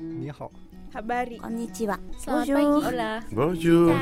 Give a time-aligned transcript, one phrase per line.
[0.00, 0.50] Ni hao.
[0.94, 1.38] Habari.
[1.38, 1.96] Konnichiwa.
[2.18, 2.84] Selamat Bonjour.
[2.84, 3.20] Hola.
[3.32, 3.94] Bonjour.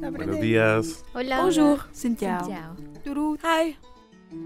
[0.00, 1.04] Buenos días.
[1.14, 1.50] Hola.
[3.44, 3.76] Hi.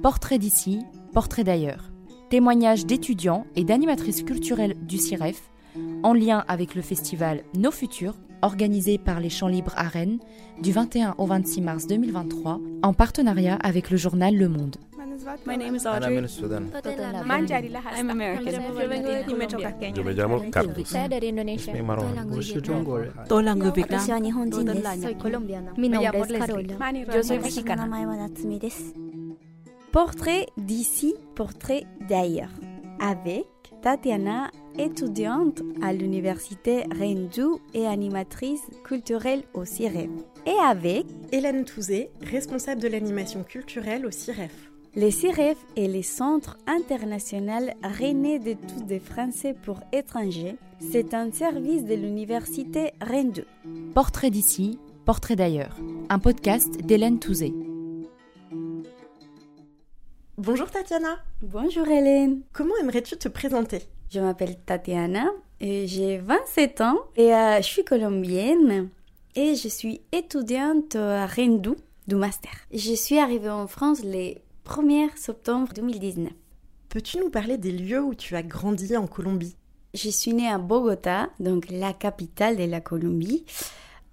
[0.03, 0.81] Portrait d'ici,
[1.13, 1.91] portrait d'ailleurs.
[2.31, 5.51] Témoignages d'étudiants et d'animatrices culturelles du CIREF
[6.03, 10.19] en lien avec le festival Nos Futurs, organisé par les Champs Libres à Rennes
[10.61, 14.77] du 21 au 26 mars 2023, en partenariat avec le journal Le Monde.
[15.45, 16.17] My name is Audrey.
[16.17, 16.27] I'm
[17.93, 19.95] I'm American.
[19.95, 20.93] Yo me llamo Carlos.
[20.93, 21.73] Dari Indonesia.
[21.73, 23.27] Ismi Marwan.
[23.29, 24.01] Todo lango Vietnam.
[25.01, 25.73] Soy colombiana.
[25.77, 26.93] Mi nombre es Carola.
[27.15, 27.89] Yo soy mexicana.
[29.91, 32.53] Portrait d'ici, portrait d'ailleurs.
[33.01, 33.47] Avec
[33.83, 40.11] Tatiana, étudiante à l'université Renju et animatrice culturelle au CIREF.
[40.47, 44.68] Et avec Hélène Touzé, responsable de l'animation culturelle au CIREF
[44.99, 50.57] les CIREF et les Centres international René d'études des Français pour étrangers.
[50.81, 53.45] C'est un service de l'université Rendu.
[53.95, 55.77] Portrait d'ici, portrait d'ailleurs.
[56.09, 57.55] Un podcast d'Hélène Touzé.
[60.37, 62.41] Bonjour Tatiana, Bonjour Hélène.
[62.53, 63.83] comment aimerais-tu te présenter?
[64.11, 65.27] Je m'appelle Tatiana
[65.61, 68.89] et j'ai 27 ans et euh, je suis colombienne
[69.37, 71.71] et je suis étudiante à Rendu
[72.09, 72.51] du master.
[72.73, 74.35] Je suis arrivée en France le
[74.69, 76.31] 1er septembre 2019.
[76.91, 79.57] Peux-tu nous parler des lieux où tu as grandi en Colombie?
[79.95, 83.47] Je suis née à Bogota, donc la capitale de la Colombie.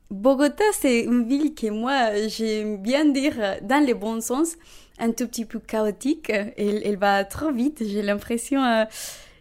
[0.09, 4.56] Bogota, c'est une ville que moi, j'aime bien dire dans le bon sens,
[4.97, 6.30] un tout petit peu chaotique.
[6.30, 8.64] Elle, elle va trop vite, j'ai l'impression.
[8.64, 8.86] euh,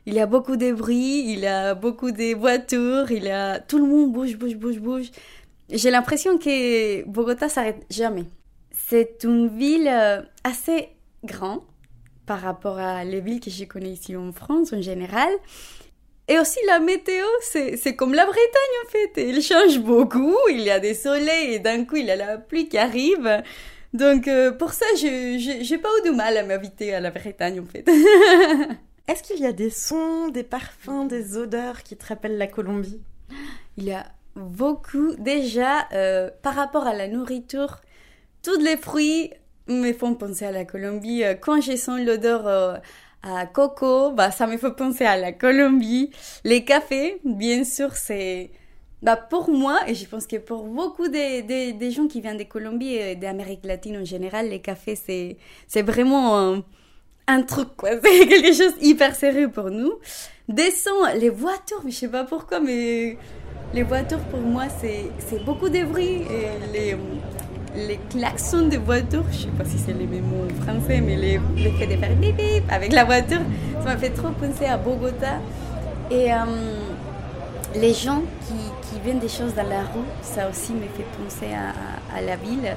[0.06, 3.60] il y a beaucoup de bruit, il y a beaucoup de voitures, il y a
[3.60, 5.10] tout le monde bouge, bouge, bouge, bouge.
[5.70, 8.24] J'ai l'impression que Bogota s'arrête jamais.
[8.72, 10.88] C'est une ville euh, assez
[11.24, 11.60] grande
[12.26, 15.30] par rapport à les villes que je connais ici en France en général.
[16.26, 19.12] Et aussi la météo, c'est comme la Bretagne en fait.
[19.18, 22.38] Elle change beaucoup, il y a des soleils et d'un coup il y a la
[22.38, 23.42] pluie qui arrive.
[23.92, 27.60] Donc euh, pour ça, je j'ai pas eu de mal à m'inviter à la Bretagne
[27.60, 27.86] en fait.
[29.06, 33.02] Est-ce qu'il y a des sons, des parfums, des odeurs qui te rappellent la Colombie?
[33.76, 35.14] Il y a beaucoup.
[35.16, 37.82] Déjà, euh, par rapport à la nourriture,
[38.42, 39.30] tous les fruits
[39.68, 41.24] me font penser à la Colombie.
[41.24, 42.80] Euh, Quand je sens l'odeur
[43.22, 46.10] à coco, bah, ça me fait penser à la Colombie.
[46.44, 48.50] Les cafés, bien sûr, c'est...
[49.02, 52.44] Bah, pour moi, et je pense que pour beaucoup des des gens qui viennent de
[52.44, 55.36] Colombie et d'Amérique latine en général, les cafés, c'est
[55.68, 56.62] c'est vraiment
[57.26, 57.90] un, truc, quoi.
[58.02, 59.92] C'est quelque chose hyper sérieux pour nous.
[60.48, 63.18] Des sons, les voitures, mais je sais pas pourquoi, mais
[63.74, 66.22] les voitures, pour moi, c'est c'est beaucoup de bruit.
[66.36, 66.96] Et les,
[67.74, 71.16] les klaxons des voitures, je sais pas si c'est les mêmes mots en français, mais
[71.16, 73.40] les, le fait de faire bip bip avec la voiture,
[73.78, 75.40] ça m'a fait trop penser à Bogota.
[76.10, 76.36] Et euh,
[77.74, 78.54] les gens qui,
[78.88, 82.76] qui viennent des choses dans la rue, ça aussi me fait penser à la ville.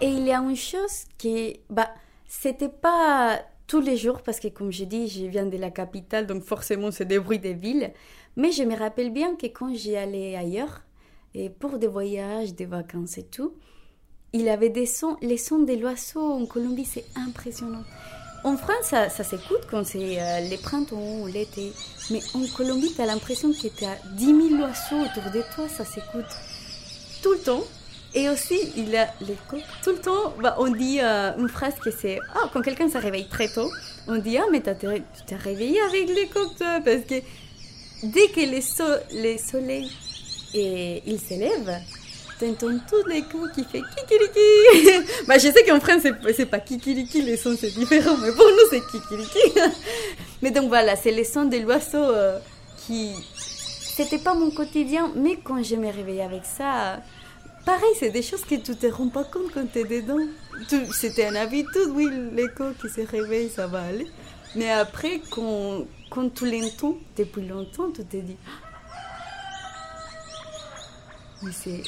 [0.00, 1.90] Et il y a une chose qui, bah,
[2.26, 6.26] c'était pas tous les jours parce que comme je dis, je viens de la capitale,
[6.26, 7.92] donc forcément c'est des bruits des villes.
[8.36, 10.82] Mais je me rappelle bien que quand j'y allais ailleurs,
[11.34, 13.54] et pour des voyages, des vacances et tout,
[14.34, 17.84] il avait des sons, les sons des oiseaux en Colombie, c'est impressionnant.
[18.42, 21.72] En France, ça, ça s'écoute quand c'est euh, les printemps ou l'été.
[22.10, 25.68] Mais en Colombie, tu as l'impression que tu as 10 000 oiseaux autour de toi,
[25.68, 26.26] ça s'écoute
[27.22, 27.62] tout le temps.
[28.16, 29.62] Et aussi, il a les coqs.
[29.82, 32.98] Tout le temps, bah, on dit euh, une phrase que c'est Ah, quand quelqu'un se
[32.98, 33.70] réveille très tôt,
[34.08, 34.70] on dit Ah, mais tu
[35.26, 36.80] t'es réveillé avec les coqs, toi.
[36.84, 37.22] Parce que
[38.02, 39.38] dès que les, so les
[42.52, 45.06] t'entends tous les coqs qui fait kikiriki.
[45.26, 46.02] bah, je sais qu'en France,
[46.36, 49.58] c'est- pas kikiriki, les sons c'est différent, mais pour nous, c'est kikiriki.
[50.42, 52.38] mais donc voilà, c'est les sons de l'oiseau euh,
[52.86, 53.12] qui.
[53.96, 57.00] C'était pas mon quotidien, mais quand je me réveillais avec ça.
[57.64, 60.18] Pareil, c'est des choses que tu te rends pas compte quand tu es dedans.
[60.92, 64.06] C'était une habitude, oui, l'écho qui se réveille, ça va aller.
[64.54, 68.36] Mais après, quand, quand tu l'entends depuis longtemps, tu te dis
[71.52, 71.82] C'est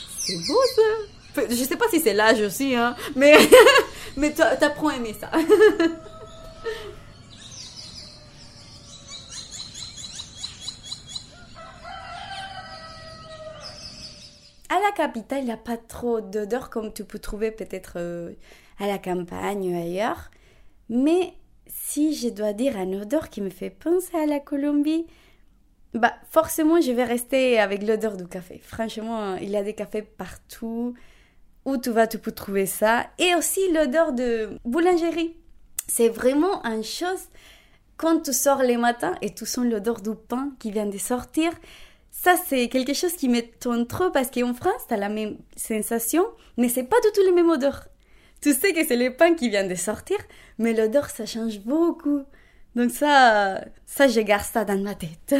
[0.47, 3.35] beau ça Je sais pas si c'est l'âge aussi, hein, mais,
[4.17, 5.31] mais tu apprends à aimer ça.
[14.69, 18.33] À la capitale, il n'y a pas trop d'odeurs comme tu peux trouver peut-être euh,
[18.81, 20.31] à la campagne ou ailleurs.
[20.89, 21.35] Mais
[21.69, 25.07] si je dois dire un odeur qui me fait penser à la Colombie,
[25.97, 28.61] bah forcément je vais rester avec l'odeur du café.
[28.63, 30.95] Franchement, il y a des cafés partout.
[31.65, 33.07] Où tu vas, tu peux trouver ça.
[33.19, 35.35] Et aussi l'odeur de boulangerie.
[35.89, 37.29] C'est vraiment une chose
[37.97, 41.53] quand tu sors les matins et tu sens l'odeur du pain qui vient de sortir,
[42.11, 46.27] ça c'est quelque chose qui m'étonne trop parce qu'en France, tu as la même sensation,
[46.57, 47.89] mais c'est pas du tout les mêmes odeurs.
[48.41, 50.19] Tu sais que c'est le pain qui vient de sortir,
[50.59, 52.23] mais l'odeur ça change beaucoup.
[52.77, 55.35] Donc ça, ça je garde ça dans ma tête.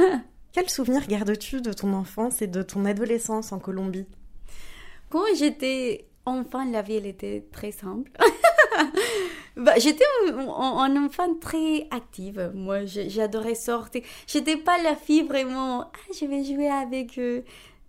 [0.52, 4.06] Quel souvenir gardes-tu de ton enfance et de ton adolescence en Colombie?
[5.10, 8.12] Quand j'étais enfant, la vie elle était très simple.
[9.56, 12.52] bah, j'étais un, enfant très active.
[12.54, 14.02] Moi, j'adorais sortir.
[14.28, 15.82] J'étais pas la fille vraiment.
[15.82, 17.42] Ah, je vais jouer avec euh,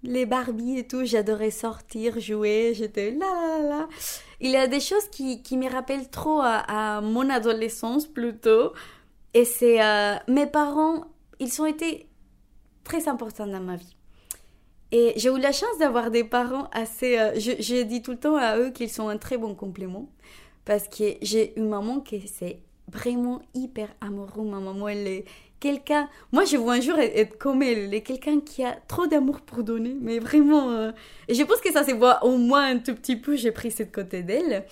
[0.04, 1.06] les Barbie et tout.
[1.06, 2.74] J'adorais sortir, jouer.
[2.76, 3.90] J'étais là, là, là,
[4.40, 8.74] Il y a des choses qui, qui me rappellent trop à, mon adolescence plutôt.
[9.34, 11.06] Et c'est euh, mes parents.
[11.40, 12.08] Ils ont été
[12.84, 13.96] très importants dans ma vie.
[14.92, 17.20] Et j'ai eu la chance d'avoir des parents assez...
[17.20, 20.10] Euh, je, dis tout le temps à eux qu'ils sont un très bon complément.
[20.64, 24.44] Parce que j'ai une maman qui c'est vraiment hyper amoureux.
[24.44, 25.26] Ma maman, elle est
[25.60, 26.10] quelqu'un...
[26.32, 27.94] Moi, je vois un jour être comme elle.
[27.94, 29.96] Est quelqu'un qui a trop d'amour pour donner.
[30.00, 30.72] Mais vraiment...
[30.72, 30.92] Euh,
[31.28, 33.36] et je pense que ça se voit au moins un tout petit peu.
[33.36, 34.66] J'ai pris cette côté d'elle.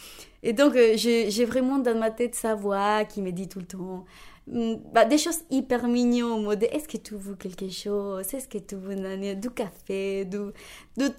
[0.44, 3.66] Et donc, euh, j'ai vraiment dans ma tête sa voix qui me dit tout le
[3.66, 4.06] temps
[4.48, 8.60] Mm, bah, des choses hyper mignonnes, mode est-ce que tu veux quelque chose, est-ce que
[8.60, 8.96] tu veux
[9.36, 10.52] du café, du,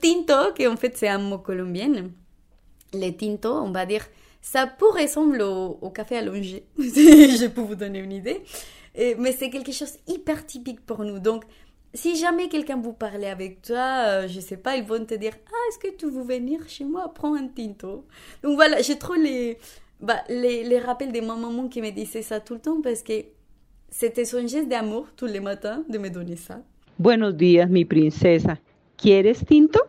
[0.00, 2.08] tinto, qui en fait c'est un mot colombien.
[2.94, 4.06] Le tinto, on va dire,
[4.40, 8.44] ça pourrait ressembler au, café allongé, je peux vous donner une idée,
[8.96, 11.19] Et, mais c'est quelque chose hyper typique pour nous.
[11.19, 11.44] Donc,
[11.94, 15.32] si jamais quelqu'un vous parlait avec toi, euh, je sais pas, ils vont te dire
[15.46, 17.12] Ah, est-ce que tu veux venir chez moi?
[17.14, 18.06] Prendre un tinto
[18.43, 19.58] Donc voilà, j'ai trop les,
[20.00, 23.02] bah, les, les rappels de ma maman qui me disait ça tout le temps parce
[23.02, 23.12] que
[23.90, 26.60] c'était son geste d'amour tous les matins de me donner ça.
[26.99, 28.58] Buenos días, mi princesa.
[28.96, 29.81] ¿Quieres tinto?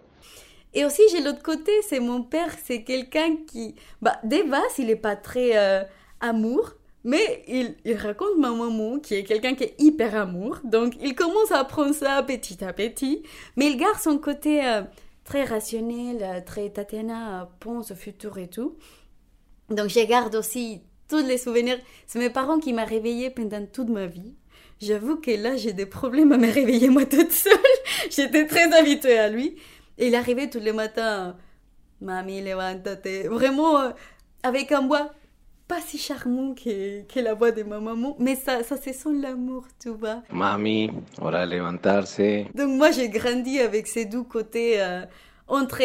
[0.73, 4.89] Et aussi, j'ai l'autre côté, c'est mon père, c'est quelqu'un qui, bah, des base, il
[4.89, 5.83] est pas très euh,
[6.19, 6.73] amour,
[7.07, 11.15] mais il, il, raconte ma maman, qui est quelqu'un qui est hyper amour, donc il
[11.15, 13.23] commence à apprendre ça petit à petit,
[13.55, 14.81] mais il garde son côté euh,
[15.23, 18.75] très rationnel, euh, très Tatiana pense au futur et tout.
[19.69, 21.79] Donc je garde aussi tous les souvenirs.
[22.07, 24.35] C'est mes parents qui m'ont réveillée pendant toute ma vie.
[24.81, 27.53] J'avoue que là, j'ai des problèmes à me réveiller moi toute seule.
[28.11, 29.55] J'étais très habituée à lui.
[29.97, 31.37] Et il arrivait tous les matins.
[32.01, 33.27] Mami, levántate.
[33.27, 33.91] Vraiment, euh,
[34.43, 35.13] avec un voix
[35.67, 39.11] pas si charmant que, que, la voix de ma maman, mais ça, ça c'est son
[39.11, 40.23] l'amour, tu vois.
[40.31, 40.91] Mami,
[41.21, 42.21] hora de levantarse.
[42.55, 45.05] Donc moi, j'ai grandi avec ces deux côtés euh,
[45.47, 45.81] entre,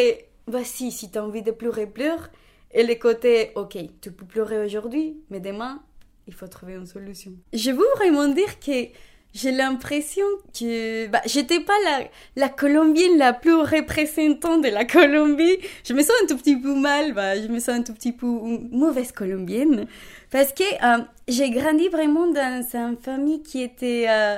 [0.47, 2.29] bah si, si t'as envie de pleurer, pleure,
[2.71, 5.83] et le côté, ok, tu peux pleurer aujourd'hui, mais demain,
[6.27, 7.33] il faut trouver une solution.
[7.51, 8.87] Je veux vraiment dire que
[9.33, 10.25] j'ai l'impression
[10.57, 12.01] que bah, j'étais pas la,
[12.35, 15.57] la colombienne la plus représentante de la Colombie.
[15.83, 18.11] Je me sens un tout petit peu mal, bah, je me sens un tout petit
[18.11, 19.87] peu mauvaise colombienne.
[20.29, 24.37] Parce que euh, j'ai grandi vraiment dans une famille qui était euh,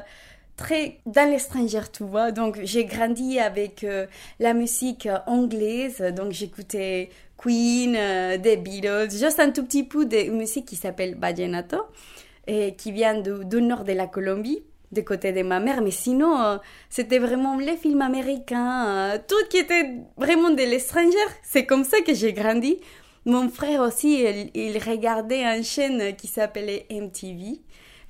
[0.58, 2.32] très dans l'étranger, tu vois.
[2.32, 4.06] Donc j'ai grandi avec euh,
[4.40, 10.30] la musique anglaise, donc j'écoutais Queen, euh, des Beatles, juste un tout petit peu de
[10.32, 11.78] musique qui s'appelle Vallenato,
[12.48, 15.82] et qui vient du, nord de la Colombie, du côté de ma mère.
[15.82, 16.58] Mais sinon, euh,
[16.90, 21.18] c'était vraiment les films américains, euh, tout qui était vraiment de l'étranger.
[21.44, 22.78] C'est comme ça que j'ai grandi.
[23.26, 24.24] Mon frère aussi,
[24.54, 27.60] il, regardait une chaîne qui s'appelait MTV.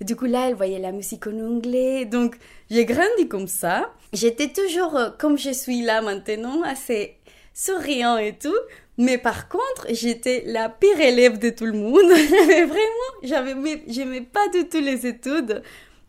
[0.02, 2.04] Du coup, là, elle voyait la musique en anglais.
[2.04, 2.36] Donc,
[2.70, 3.94] j'ai grandi comme ça.
[4.12, 7.18] J'étais toujours, comme je suis là maintenant, assez
[7.54, 8.54] souriant et tout.
[8.98, 12.10] Mais par contre, j'étais la pire élève de tout le monde.
[12.10, 15.62] Vraiment, j'aimais pas du tout les études.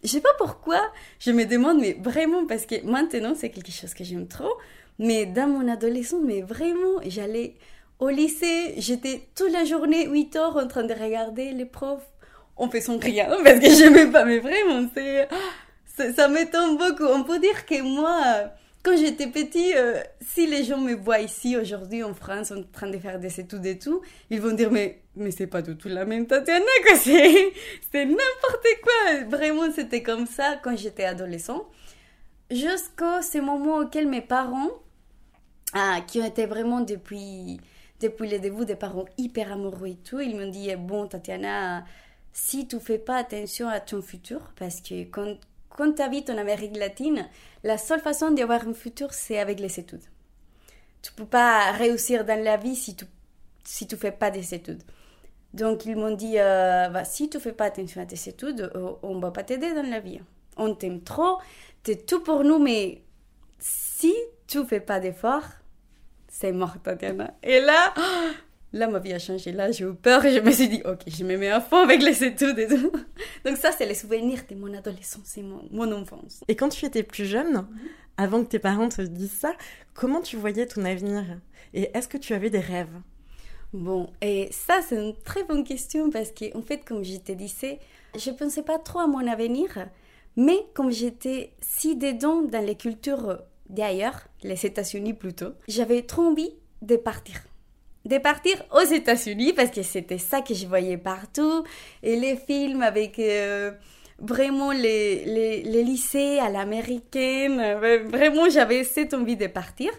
[0.06, 0.80] Je sais pas pourquoi.
[1.18, 4.54] Je me demande, mais vraiment, parce que maintenant, c'est quelque chose que j'aime trop.
[5.00, 7.56] Mais dans mon adolescence, mais vraiment, j'allais
[7.98, 12.08] au lycée, j'étais toute la journée, 8 heures, en train de regarder les profs.
[12.56, 15.28] On fait son rien, parce que j'aimais pas, mais vraiment, c'est,
[15.96, 17.04] ça, ça m'étonne beaucoup.
[17.04, 18.52] On peut dire que moi,
[18.86, 22.88] quand j'étais petit, euh, si les gens me voient ici aujourd'hui en France en train
[22.88, 24.00] de faire des études et tout,
[24.30, 27.52] ils vont dire mais mais c'est pas du tout la même Tatiana quoi, c'est
[27.90, 29.24] c'est n'importe quoi.
[29.28, 31.66] Vraiment c'était comme ça quand j'étais adolescent.
[32.48, 34.70] Jusqu'au ce moment auquel mes parents,
[35.72, 37.58] ah, qui ont été vraiment depuis
[38.00, 41.84] depuis le début des parents hyper amoureux et tout, ils m'ont dit bon Tatiana,
[42.32, 45.34] si tu fais pas attention à ton futur, parce que quand
[45.76, 47.28] quand tu habites en Amérique latine,
[47.62, 50.04] la seule façon d'avoir un futur, c'est avec les études.
[51.02, 53.04] Tu peux pas réussir dans la vie si tu
[53.64, 54.82] si tu fais pas des études.
[55.52, 58.92] Donc ils m'ont dit, euh, bah, si tu fais pas attention à tes études, euh,
[59.02, 60.20] on va pas t'aider dans la vie.
[60.56, 61.38] On t'aime trop,
[61.82, 63.02] tu es tout pour nous, mais
[63.58, 64.14] si
[64.46, 65.48] tu fais pas d'efforts,
[66.28, 67.34] c'est mort, Tatiana.
[67.42, 67.94] Et là,
[68.76, 69.52] là, ma vie a changé.
[69.52, 71.78] Là, j'ai eu peur et je me suis dit, ok, je me mets à fond
[71.78, 72.92] avec les études et tout.
[73.44, 76.44] Donc ça, c'est les souvenirs de mon adolescence et mon, mon enfance.
[76.48, 77.66] Et quand tu étais plus jeune,
[78.16, 79.54] avant que tes parents te disent ça,
[79.94, 81.24] comment tu voyais ton avenir?
[81.74, 83.00] Et est-ce que tu avais des rêves?
[83.72, 87.32] Bon, et ça, c'est une très bonne question parce que, en fait, comme je te
[87.32, 87.78] disais,
[88.16, 89.88] je ne pensais pas trop à mon avenir,
[90.36, 96.52] mais comme j'étais si dedans dans les cultures d'ailleurs, les États-Unis plutôt, j'avais trop envie
[96.82, 97.42] de partir.
[98.06, 101.64] De partir aux États-Unis parce que c'était ça que je voyais partout.
[102.04, 103.72] Et les films avec euh,
[104.20, 107.58] vraiment les, les, les, lycées à l'américaine.
[107.58, 109.90] euh, Vraiment, j'avais cette envie de partir.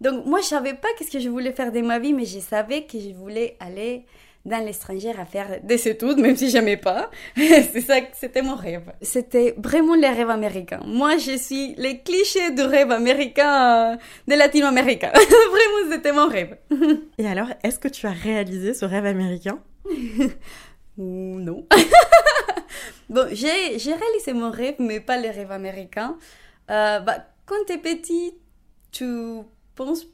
[0.00, 2.38] Donc, moi, je savais pas qu'est-ce que je voulais faire de ma vie, mais je
[2.38, 4.06] savais que je voulais aller
[4.44, 7.10] dans l'étranger à faire des études, même si j'aimais pas.
[7.36, 8.92] c'est ça, c'était mon rêve.
[9.02, 10.80] C'était vraiment le rêve américain.
[10.86, 15.10] Moi, je suis les clichés du rêve américain euh, de latino-américain.
[15.14, 16.56] vraiment, c'était mon rêve.
[17.18, 19.58] Et alors, est-ce que tu as réalisé ce rêve américain?
[20.98, 21.66] Ou non.
[23.08, 26.16] bon, j'ai, j'ai réalisé mon rêve, mais pas le rêve américain.
[26.70, 28.34] Euh, bah, quand t'es petit,
[28.90, 29.04] tu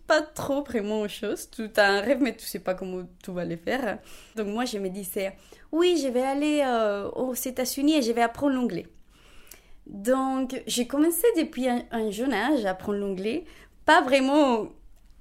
[0.07, 1.51] pas trop vraiment aux choses.
[1.51, 3.99] Tu as un rêve, mais tu sais pas comment tu vas le faire.
[4.37, 5.35] Donc moi, je me disais,
[5.73, 8.87] oui, je vais aller euh, aux États-Unis et je vais apprendre l'anglais.
[9.87, 13.45] Donc, j'ai commencé depuis un, un jeune âge à apprendre l'anglais.
[13.85, 14.69] Pas vraiment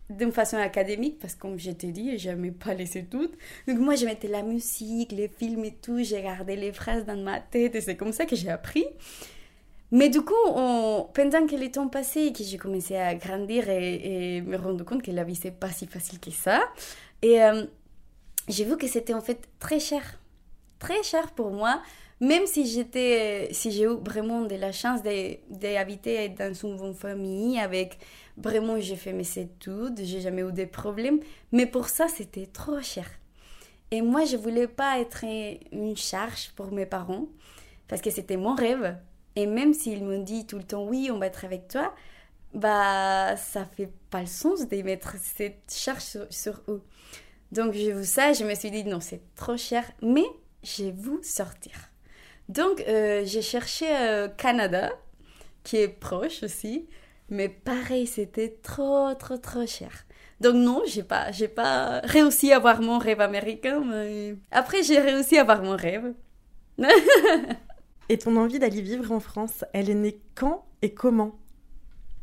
[0.09, 3.31] d'une façon académique, parce que comme je t'ai dit, j'aimais pas les études.
[3.67, 7.17] Donc moi, je mettais la musique, les films et tout, j'ai gardé les phrases dans
[7.17, 8.85] ma tête et c'est comme ça que j'ai appris.
[9.95, 10.33] Mais du coup,
[11.13, 14.83] pendant que les temps passaient et que j'ai commencé à grandir et, et, me rendre
[14.83, 16.59] compte que la vie, c'est pas si facile que ça,
[17.21, 17.63] et euh,
[18.49, 20.03] j'ai vu que c'était en fait très cher.
[20.79, 21.81] Très cher pour moi,
[22.19, 27.57] même si j'étais, si j'ai eu vraiment de la chance d'habiter dans une bonne famille,
[27.57, 27.97] avec
[28.35, 31.21] vraiment, j'ai fait mes études, j'ai jamais eu de problèmes,
[31.53, 33.07] mais pour ça, c'était trop cher.
[33.91, 35.23] Et moi, je voulais pas être
[35.71, 37.27] une charge pour mes parents,
[37.87, 38.97] parce que c'était mon rêve.
[39.35, 41.93] Et même s'ils m'ont dit tout le temps, oui, on va être avec toi,
[42.53, 46.81] bah, ça fait pas le sens de mettre cette charge sur, eux.
[47.51, 50.25] Donc, j'ai vu ça, je me suis dit, non, c'est trop cher, mais
[50.63, 51.73] j'ai voulu sortir.
[52.49, 54.91] Donc, euh, j'ai cherché euh, Canada,
[55.63, 56.87] qui est proche aussi,
[57.29, 60.05] mais pareil, c'était trop, trop, trop cher.
[60.41, 64.99] Donc non, j'ai pas, j'ai pas réussi à avoir mon rêve américain, mais après j'ai
[64.99, 66.13] réussi à avoir mon rêve.
[68.09, 71.35] et ton envie d'aller vivre en France, elle est née quand et comment?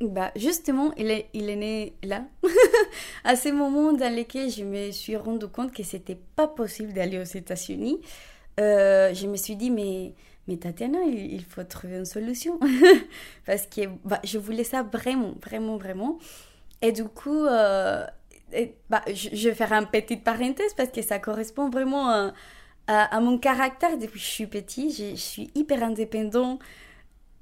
[0.00, 2.24] Bah justement, il est, il est né là,
[3.24, 7.18] à ce moment dans lequel je me suis rendu compte que c'était pas possible d'aller
[7.18, 8.00] aux États-Unis.
[8.60, 10.12] Euh, je me suis dit mais
[10.48, 12.58] mais Tatiana, il, il faut trouver une solution
[13.46, 16.18] parce que bah, je voulais ça vraiment, vraiment, vraiment.
[16.80, 18.04] Et du coup, euh,
[18.90, 22.32] bah, je, je, vais faire une petite parenthèse parce que ça correspond vraiment à,
[22.86, 24.90] à, à mon caractère depuis que je suis petit.
[24.90, 26.58] Je, suis hyper indépendant.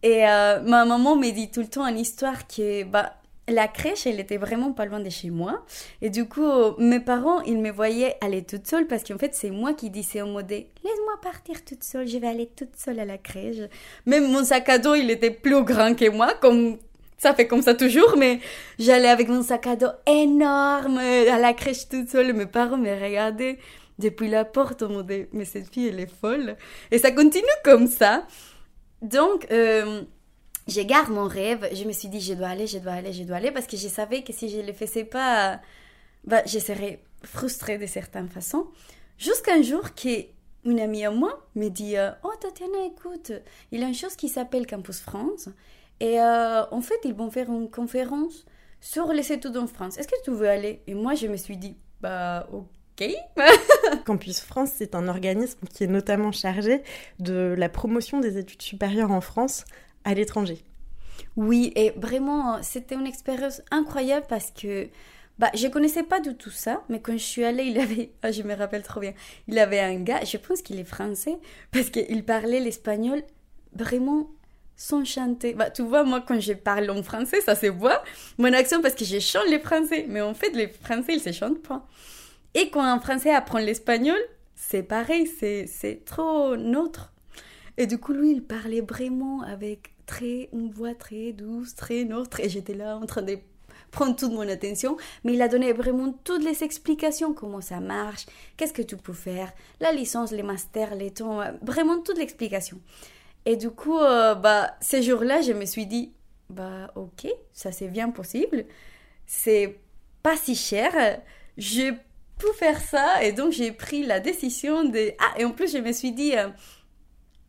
[0.02, 3.14] Et euh, ma maman me dit tout le temps une histoire que bah,
[3.48, 5.64] la crèche, elle était vraiment pas loin de chez moi.
[6.00, 9.50] Et du coup, mes parents, ils me voyaient aller toute seule parce qu'en fait, c'est
[9.50, 13.04] moi qui disais au mode Laisse-moi partir toute seule, je vais aller toute seule à
[13.04, 13.68] la crèche.
[14.06, 16.78] Même mon sac à dos, il était plus grand que moi, comme
[17.18, 18.40] ça fait comme ça toujours, mais
[18.78, 22.32] j'allais avec mon sac à dos énorme à la crèche toute seule.
[22.32, 23.58] Mes parents me regardaient
[24.00, 26.56] depuis la porte en mode Mais cette fille, elle est folle.
[26.90, 28.26] Et ça continue comme ça.
[29.02, 30.02] Donc, euh,
[30.66, 31.68] je garde mon rêve.
[31.72, 33.76] Je me suis dit, je dois aller, je dois aller, je dois aller, parce que
[33.76, 35.60] je savais que si je ne le faisais pas,
[36.24, 38.66] bah, je serais frustrée de certaines façons.
[39.18, 43.32] Jusqu'un jour qu'une amie à moi me dit, oh Tatiana, écoute,
[43.70, 45.48] il y a une chose qui s'appelle Campus France.
[46.00, 48.46] Et euh, en fait, ils vont faire une conférence
[48.80, 49.98] sur les études en France.
[49.98, 50.82] Est-ce que tu veux aller?
[50.86, 52.64] Et moi, je me suis dit, bah, ok.
[54.04, 56.82] Campus France, c'est un organisme qui est notamment chargé
[57.18, 59.64] de la promotion des études supérieures en France
[60.04, 60.62] à l'étranger.
[61.36, 64.88] Oui, et vraiment, c'était une expérience incroyable parce que
[65.38, 68.28] bah, je connaissais pas du tout ça, mais quand je suis allée, il avait, oh,
[68.32, 69.14] je me rappelle trop bien,
[69.48, 71.38] il avait un gars, je pense qu'il est français,
[71.72, 73.22] parce qu'il parlait l'espagnol
[73.74, 74.30] vraiment
[74.76, 75.54] sans chanter.
[75.54, 78.02] Bah, tu vois, moi, quand je parle en français, ça se voit,
[78.38, 81.32] mon accent, parce que je chante les français, mais en fait, les français, ils se
[81.32, 81.86] chantent pas.
[82.54, 84.18] Et quand un Français apprend l'espagnol,
[84.54, 87.12] c'est pareil, c'est trop neutre.
[87.76, 92.40] Et du coup, lui, il parlait vraiment avec très, une voix très douce, très neutre.
[92.40, 93.38] Et j'étais là en train de
[93.90, 94.96] prendre toute mon attention.
[95.24, 98.26] Mais il a donné vraiment toutes les explications, comment ça marche,
[98.56, 102.80] qu'est-ce que tu peux faire, la licence, les masters, les temps, vraiment toute l'explication.
[103.46, 106.12] Et du coup, euh, bah, ces jours-là, je me suis dit,
[106.50, 108.66] bah, ok, ça c'est bien possible.
[109.26, 109.78] C'est
[110.22, 110.92] pas si cher.
[111.56, 111.94] Je
[112.40, 113.22] pour faire ça.
[113.22, 115.12] Et donc, j'ai pris la décision de...
[115.18, 116.48] Ah, et en plus, je me suis dit, euh,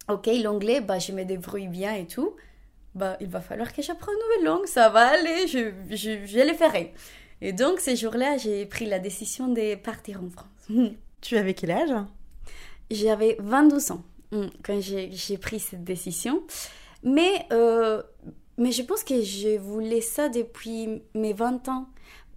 [0.09, 2.35] ok, l'anglais, bah, je me débrouille bien et tout.
[2.93, 6.39] Bah, il va falloir que j'apprenne une nouvelle langue, ça va aller, je, je, je
[6.39, 6.93] le ferai.
[7.41, 10.47] Et donc, ce jour-là, j'ai pris la décision de partir en France.
[11.21, 11.93] Tu avais quel âge?
[12.89, 16.41] J'avais 22 ans mm, quand j'ai pris cette décision.
[17.03, 18.01] Mais, euh,
[18.57, 21.87] mais je pense que je voulais ça depuis mes 20 ans.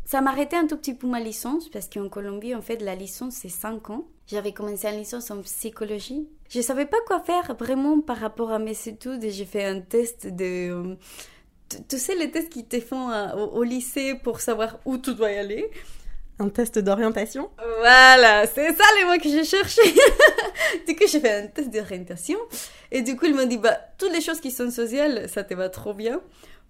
[0.04, 3.34] Ça m'arrêtait un tout petit peu ma licence parce qu'en Colombie, en fait, la licence,
[3.34, 4.06] c'est 5 ans.
[4.26, 6.28] J'avais commencé une licence en psychologie.
[6.50, 9.80] Je savais pas quoi faire vraiment par rapport à mes études et j'ai fait un
[9.80, 10.70] test de...
[10.70, 10.94] Euh,
[11.88, 15.14] tu sais, les tests qui te font euh, au, au, lycée pour savoir où tu
[15.14, 15.70] dois y aller.
[16.38, 19.82] Un test d'orientation Voilà, c'est ça les mots que j'ai cherché.
[20.86, 22.38] du coup, j'ai fait un test d'orientation.
[22.90, 25.54] Et du coup, ils m'ont dit, bah, toutes les choses qui sont sociales, ça te
[25.54, 26.20] va trop bien.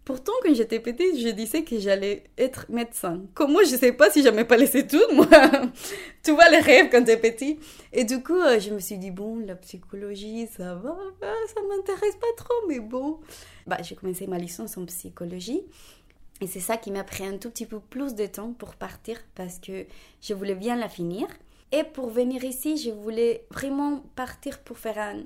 [0.04, 3.22] Pourtant, quand j'étais petite, je disais que j'allais être médecin.
[3.32, 5.26] Comment je sais pas si j'aimais pas les études, moi.
[6.22, 7.58] tu vois les rêves quand t'es petit.
[7.90, 11.60] Et du coup, euh, je me suis dit, bon, la psychologie, ça va, bah, ça
[11.62, 13.18] m'intéresse pas trop, mais bon.
[13.66, 15.62] Bah, j'ai commencé ma licence en psychologie.
[16.42, 19.18] Et c'est ça qui m'a pris un tout petit peu plus de temps pour partir
[19.34, 19.86] parce que
[20.20, 21.26] je voulais bien la finir.
[21.72, 25.22] Et pour venir ici, je voulais vraiment partir pour faire un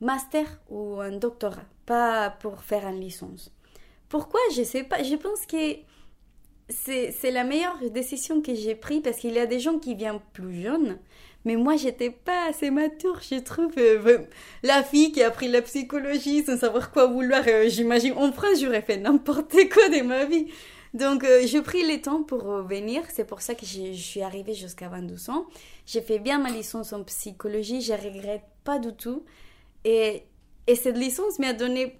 [0.00, 3.52] master ou un doctorat, pas pour faire une licence.
[4.08, 5.02] Pourquoi Je sais pas.
[5.02, 5.76] Je pense que
[6.68, 10.20] c'est la meilleure décision que j'ai prise parce qu'il y a des gens qui viennent
[10.32, 10.98] plus jeunes.
[11.44, 13.72] Mais moi, j'étais pas assez mature, je trouve.
[13.78, 14.18] Euh,
[14.62, 18.60] la fille qui a pris la psychologie sans savoir quoi vouloir, euh, j'imagine, en France,
[18.60, 20.48] j'aurais fait n'importe quoi de ma vie.
[20.94, 23.02] Donc, euh, j'ai pris le temps pour venir.
[23.08, 25.46] C'est pour ça que je suis arrivée jusqu'à 22 ans.
[25.86, 27.80] J'ai fait bien ma licence en psychologie.
[27.80, 29.24] Je regrette pas du tout.
[29.84, 30.24] Et,
[30.66, 31.98] et cette licence m'a donné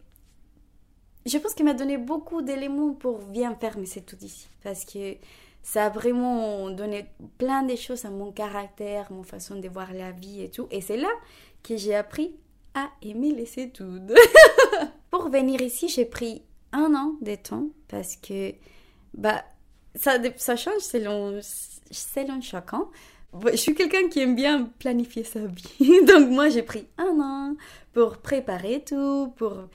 [1.27, 4.49] je pense qu'il m'a donné beaucoup d'éléments pour bien faire mes études ici.
[4.63, 5.17] Parce que
[5.63, 7.07] ça a vraiment donné
[7.37, 10.67] plein de choses à mon caractère, mon façon de voir la vie et tout.
[10.71, 11.11] Et c'est là
[11.63, 12.35] que j'ai appris
[12.75, 14.15] à aimer les études.
[15.11, 18.53] pour venir ici, j'ai pris un an de temps parce que
[19.15, 19.45] bah,
[19.95, 21.41] ça, change selon,
[21.91, 22.87] selon chacun.
[23.51, 26.01] Je suis quelqu'un qui aime bien planifier sa vie.
[26.07, 27.57] Donc moi, j'ai pris un an
[27.93, 29.69] pour préparer tout, pour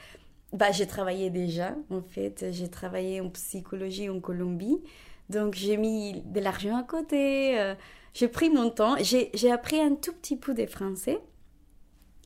[0.53, 2.45] bah, j'ai travaillé déjà, en fait.
[2.51, 4.81] J'ai travaillé en psychologie en Colombie.
[5.29, 7.59] Donc, j'ai mis de l'argent à côté.
[7.59, 7.75] Euh,
[8.13, 8.95] j'ai pris mon temps.
[9.01, 11.19] J'ai appris un tout petit peu de français.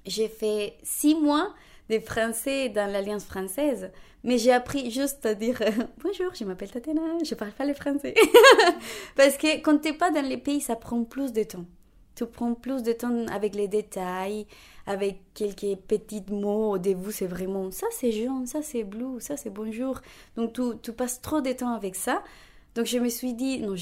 [0.06, 1.54] J'ai fait six mois
[1.90, 3.92] de français dans l'Alliance française.
[4.24, 5.62] Mais j'ai appris juste à dire
[6.04, 8.14] bonjour, je m'appelle Tatiana, je parle pas le français.
[9.16, 11.66] Parce que quand t'es pas dans les pays, ça prend plus de temps.
[12.18, 14.48] Tu prends plus de temps avec les détails,
[14.88, 16.72] avec quelques petits mots.
[16.72, 20.02] Au début, c'est vraiment ça, c'est jaune, ça, c'est bleu, ça, c'est bonjour.
[20.36, 22.24] Donc, tu, passes trop de temps avec ça.
[22.74, 23.76] Donc, je me suis dit, non,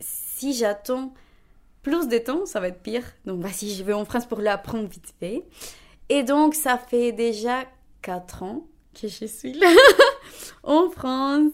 [0.00, 1.12] si j'attends
[1.82, 3.04] plus de temps, ça va être pire.
[3.26, 5.44] Donc, si je vais en France pour l'apprendre vite fait.
[6.08, 7.64] Et donc, ça fait déjà
[8.00, 8.66] 4 ans
[8.98, 9.70] que je suis là,
[10.62, 11.52] en France.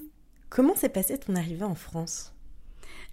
[0.48, 2.32] Comment s'est passée ton arrivée en France?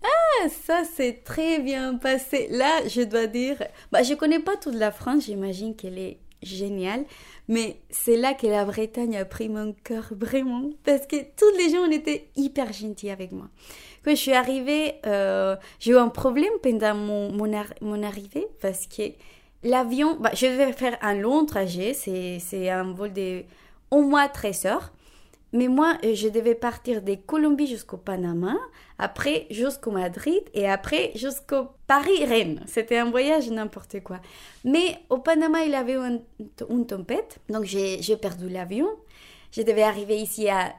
[0.04, 2.48] Ah, ça s'est très bien passé.
[2.52, 3.58] Là, je dois dire,
[3.92, 7.06] bah, je connais pas toute la France, j'imagine qu'elle est géniale,
[7.48, 11.72] mais c'est là que la Bretagne a pris mon cœur vraiment, parce que tous les
[11.72, 13.48] gens ont été hyper gentils avec moi.
[14.04, 19.04] Quand je suis arrivée, euh, j'ai eu un problème pendant mon, mon, arrivée, parce que
[19.64, 23.44] l'avion, bah, je devais faire un long trajet, c'est un vol de
[23.90, 24.94] au moins 13 heures.
[25.54, 28.56] Mais moi, je devais partir de Colombie jusqu'au Panama,
[29.00, 32.64] après jusqu'au Madrid et après jusqu'au Paris-Rennes.
[32.68, 34.20] C'était un voyage n'importe quoi.
[34.64, 38.90] Mais au Panama, il avait une, tempête, donc j'ai perdu l'avion.
[39.52, 40.74] Je devais arriver ici à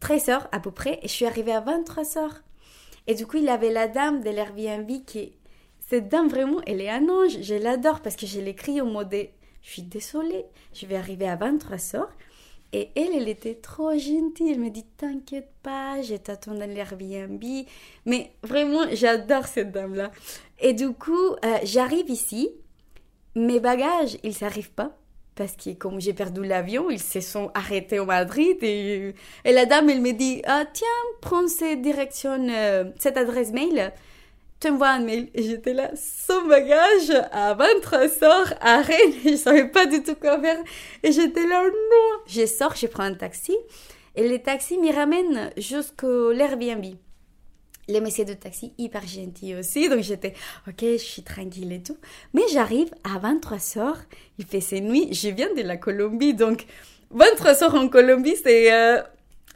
[0.00, 2.30] 13h à peu près et je suis arrivée à 23h.
[3.06, 5.32] Et du coup, il avait la dame de l'Airbnb qui...
[5.88, 7.40] Cette dame, vraiment, elle est un ange.
[7.40, 9.14] Je l'adore parce que je l'écris au mode
[9.62, 10.44] Je suis désolée,
[10.74, 12.06] je vais arriver à 23h.
[12.72, 14.50] Et elle, elle était trop gentille.
[14.50, 17.42] Elle me dit T'inquiète pas, je t'attends dans l'Airbnb.
[18.04, 20.10] Mais vraiment, j'adore cette dame-là.
[20.60, 22.50] Et du coup, euh, j'arrive ici.
[23.34, 24.96] Mes bagages, ils s'arrivent pas.
[25.34, 28.58] Parce que comme j'ai perdu l'avion, ils se sont arrêtés au Madrid.
[28.62, 30.86] Et, et la dame, elle me dit ah, Tiens,
[31.20, 33.92] prends cette direction, euh, cette adresse mail
[34.60, 35.28] t'envoies un mail.
[35.34, 40.14] Et j'étais là, sans bagage, à 23h, à Rennes, et je savais pas du tout
[40.14, 40.62] quoi faire.
[41.02, 42.22] Et j'étais là, non.
[42.26, 43.56] Je sors, je prends un taxi,
[44.14, 46.84] et le taxi me ramène jusqu'au l'Airbnb.
[47.90, 50.34] Les messieurs de taxi, hyper gentils aussi, donc j'étais,
[50.66, 51.96] ok, je suis tranquille et tout.
[52.34, 53.94] Mais j'arrive à 23h,
[54.38, 56.66] il fait ses nuits, je viens de la Colombie, donc
[57.14, 58.72] 23h en Colombie, c'est...
[58.72, 59.02] Euh,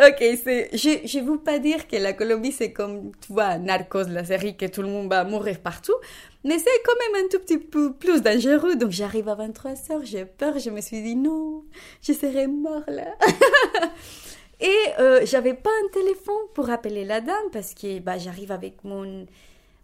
[0.05, 4.25] Ok, je, je veux pas dire que la Colombie c'est comme, tu vois, Narcos, la
[4.25, 5.95] série que tout le monde va mourir partout,
[6.43, 8.75] mais c'est quand même un tout petit peu plus dangereux.
[8.75, 11.63] Donc j'arrive à 23h, j'ai peur, je me suis dit non,
[12.03, 13.15] je serais mort là.
[14.61, 18.83] Et euh, j'avais pas un téléphone pour appeler la dame parce que bah, j'arrive avec
[18.83, 19.27] mon,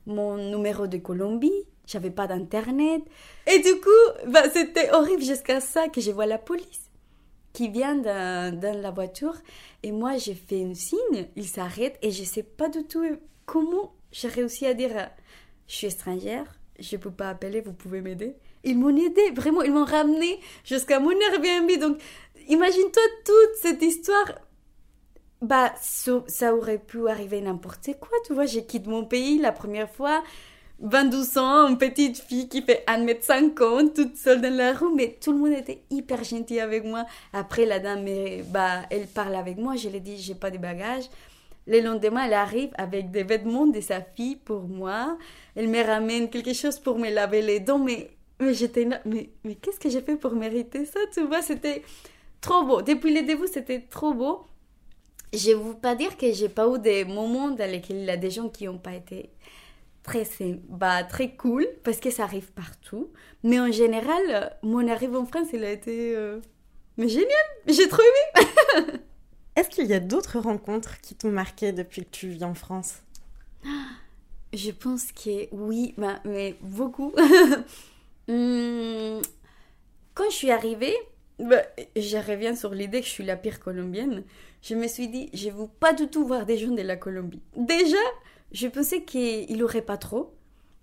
[0.07, 3.03] mon numéro de Colombie, j'avais pas d'internet.
[3.47, 6.88] Et du coup, bah, c'était horrible jusqu'à ça que je vois la police
[7.53, 9.35] qui vient dans, la voiture
[9.83, 13.05] et moi j'ai fait un signe, il s'arrête et je sais pas du tout
[13.47, 15.11] comment j'ai réussi à dire
[15.67, 18.37] je suis étrangère, je peux pas appeler, vous pouvez m'aider.
[18.65, 21.71] Ils m'ont aidé, vraiment, ils m'ont ramené jusqu'à mon Airbnb.
[21.81, 22.01] Donc
[22.49, 24.33] imagine-toi toute cette histoire
[25.41, 28.47] bah, ça, aurait pu arriver n'importe quoi, tu vois.
[28.47, 30.23] J'ai quitté mon pays la première fois,
[30.81, 35.33] 22 ans, une petite fille qui fait 1m50, toute seule dans la rue, mais tout
[35.33, 37.05] le monde était hyper gentil avec moi.
[37.33, 38.07] Après, la dame,
[38.47, 41.11] bah, elle parle avec moi, je lui dit, j'ai pas de bagages.
[41.67, 45.19] Le lendemain, elle arrive avec des vêtements de sa fille pour moi.
[45.57, 48.11] Elle me ramène quelque chose pour me laver les dents, mais,
[48.41, 51.83] mais j'étais là, mais, mais qu'est-ce que j'ai fait pour mériter ça, tu vois, c'était
[52.41, 52.83] trop beau.
[52.83, 54.45] Depuis le début, c'était trop beau
[55.33, 58.11] je ne veux pas dire que j'ai pas eu des moments dans lesquels il y
[58.11, 59.31] a des gens qui n'ont pas été
[60.09, 60.27] très,
[60.69, 63.11] bah, très cool, parce que ça arrive partout.
[63.43, 66.41] Mais en général, mon arrivée en France, il a été euh,
[66.97, 67.29] mais génial,
[67.67, 68.47] j'ai trop aimé.
[69.57, 73.03] Est-ce qu'il y a d'autres rencontres qui t'ont marqué depuis que tu vis en France?
[74.53, 77.13] Je pense que oui, bah, mais beaucoup.
[78.31, 79.23] Hmm,
[80.13, 80.95] quand je suis arrivée,
[81.39, 81.63] bah,
[81.97, 84.23] je reviens sur l'idée que je suis la pire colombienne
[84.63, 86.97] je me suis dit, je ne veux pas du tout voir des gens de la
[86.97, 87.43] Colombie.
[87.57, 87.97] Déjà,
[88.53, 90.35] je pensais qu'il aurait pas trop.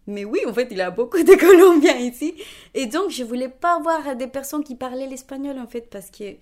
[0.07, 2.35] Mais oui, en fait, il y a beaucoup de Colombiens ici.
[2.73, 6.35] Et donc, je voulais pas voir des personnes qui parlaient l'espagnol, en fait, parce que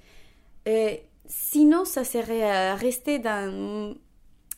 [0.67, 3.95] euh, sinon, ça serait euh, resté dans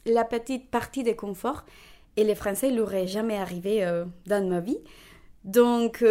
[0.06, 1.66] la petite partie de confort.
[2.18, 4.80] Et les Français, il n'aurait jamais arrivé euh, dans ma vie.
[5.44, 6.04] Donc,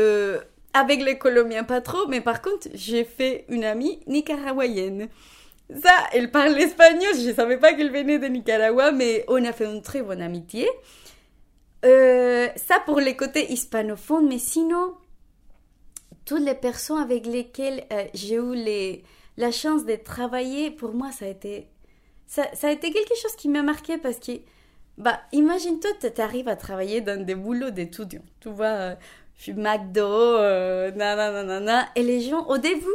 [0.73, 2.07] avec les Colombiens, pas trop.
[2.07, 5.09] Mais par contre, j'ai fait une amie nicaraguayenne.
[5.83, 7.13] Ça, elle parle espagnol.
[7.15, 10.23] Je ne savais pas qu'elle venait de Nicaragua, mais on a fait une très bonne
[10.23, 10.69] amitié.
[11.85, 14.95] Euh, ça pour les côtés hispanophones, mais sinon,
[16.25, 19.03] toutes les personnes avec lesquelles euh, j'ai eu
[19.37, 21.69] la chance de travailler, pour moi, ça a été,
[22.27, 24.33] ça a été quelque chose qui m'a marqué parce que,
[24.97, 28.25] bah, imagine-toi, tu arrives à travailler dans des boulots d'étudiants.
[28.41, 28.95] Tu vois, euh,
[29.37, 32.87] je suis McDo, euh, nanana, et les gens, au début,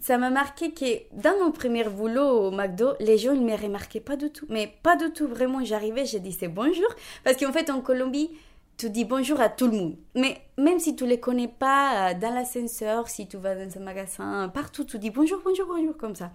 [0.00, 4.00] ça m'a marqué que dans mon premier boulot au McDo, les gens ne me remarquaient
[4.00, 4.46] pas du tout.
[4.48, 5.62] Mais pas du tout, vraiment.
[5.62, 6.88] J'arrivais, dit c'est bonjour.
[7.22, 8.30] Parce qu'en fait, en Colombie,
[8.78, 9.96] tu dis bonjour à tout le monde.
[10.14, 13.84] Mais même si tu les connais pas, euh, dans l'ascenseur, si tu vas dans un
[13.84, 16.30] magasin, partout, tu dis bonjour, bonjour, bonjour, comme ça.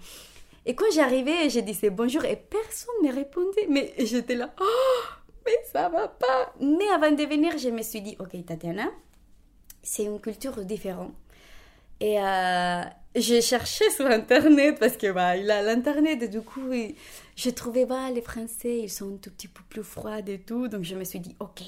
[0.68, 3.68] Et quand j'arrivais, dit c'est bonjour et personne ne répondait.
[3.68, 5.02] Mais j'étais là, oh,
[5.46, 6.54] mais ça va pas.
[6.62, 8.92] Mais avant de venir, je me suis dit, ok, Tatiana,
[9.82, 11.14] c'est une culture différente.
[12.00, 12.84] Et, euh,
[13.16, 16.70] j'ai cherché sur internet parce que bah il a l'internet et du coup
[17.36, 20.68] j'ai trouvé bah les Français ils sont un tout petit peu plus froids et tout.
[20.68, 21.62] Donc je me suis dit ok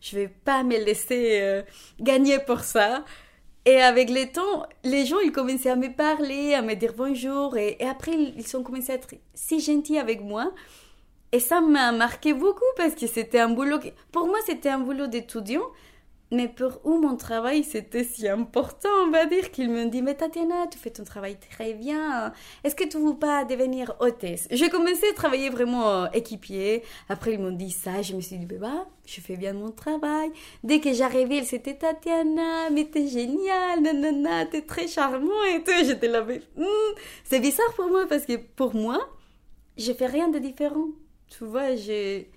[0.00, 1.62] je vais pas me laisser euh,
[2.00, 3.04] gagner pour ça.
[3.64, 7.56] Et avec le temps les gens ils commençaient à me parler à me dire bonjour
[7.56, 10.52] et, et après ils ont commencé à être si gentils avec moi.
[11.32, 13.78] Et ça m'a marqué beaucoup parce que c'était un boulot
[14.12, 15.66] pour moi c'était un boulot d'étudiant
[16.32, 20.14] mais pour où mon travail, c'était si important, on va dire, qu'ils me dit, mais
[20.14, 22.32] Tatiana, tu fais ton travail très bien.
[22.64, 24.48] Est-ce que tu veux pas devenir hôtesse?
[24.50, 26.82] J'ai commencé à travailler vraiment euh, équipier.
[27.08, 28.02] Après, ils m'ont dit ça.
[28.02, 30.32] Je me suis dit, bah, je fais bien mon travail.
[30.64, 35.84] Dès que j'arrivais, c'était Tatiana, mais t'es géniale, nanana, t'es très charmant et tout.
[35.84, 38.98] J'étais là, mais hmm, c'est bizarre pour moi parce que pour moi,
[39.78, 40.88] je fais rien de différent.
[41.28, 42.30] Tu vois, j'ai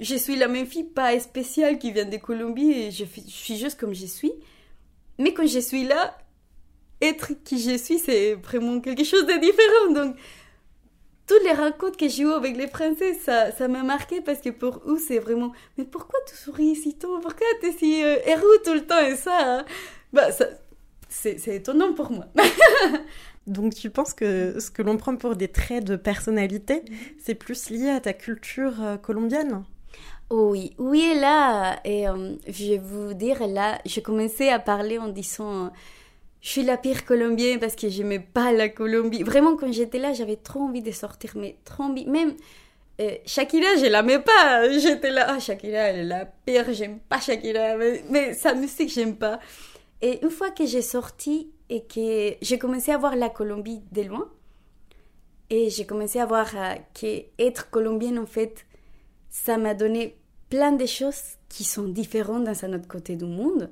[0.00, 3.78] je suis la même fille pas spéciale qui vient de Colombie et je, suis juste
[3.78, 4.32] comme je suis.
[5.18, 6.16] Mais quand je suis là,
[7.02, 9.92] être qui je suis, c'est vraiment quelque chose de différent.
[9.92, 10.16] Donc,
[11.26, 14.50] toutes les rencontres que j'ai eues avec les Français, ça, ça m'a marqué parce que
[14.50, 17.18] pour eux, c'est vraiment Mais pourquoi tu souris si tôt?
[17.20, 19.64] Pourquoi tu es si euh, héros tout le temps et ça hein?
[20.12, 20.46] Bah, ça
[21.10, 22.26] c'est étonnant pour moi.
[23.46, 26.84] Donc tu penses que ce que l'on prend pour des traits de personnalité,
[27.18, 29.64] c'est plus lié à ta culture euh, colombienne?
[30.30, 34.98] Oui, oui, et là, et, euh, je vais vous dire, là, j'ai commencé à parler
[34.98, 35.72] en disant,
[36.40, 39.22] je suis la pire colombienne parce que j'aimais pas la Colombie.
[39.24, 42.06] Vraiment, quand j'étais là, j'avais trop envie de sortir, mais trop envie.
[42.06, 42.36] Même
[43.00, 44.70] euh, Shakira, je l'aimais pas.
[44.78, 48.90] J'étais là, ah, Shakira, elle est la pire, j'aime pas Shakira, mais, mais sa musique,
[48.90, 49.40] j'aime pas.
[50.02, 54.02] Et une fois que j'ai sorti et que j'ai commencé à voir la Colombie de
[54.02, 54.28] loin,
[55.50, 58.66] Et j'ai commencé à voir euh, qu'être colombienne, en fait,
[59.30, 60.16] ça m'a donné
[60.50, 63.70] plein de choses qui sont différentes dans un autre côté du monde.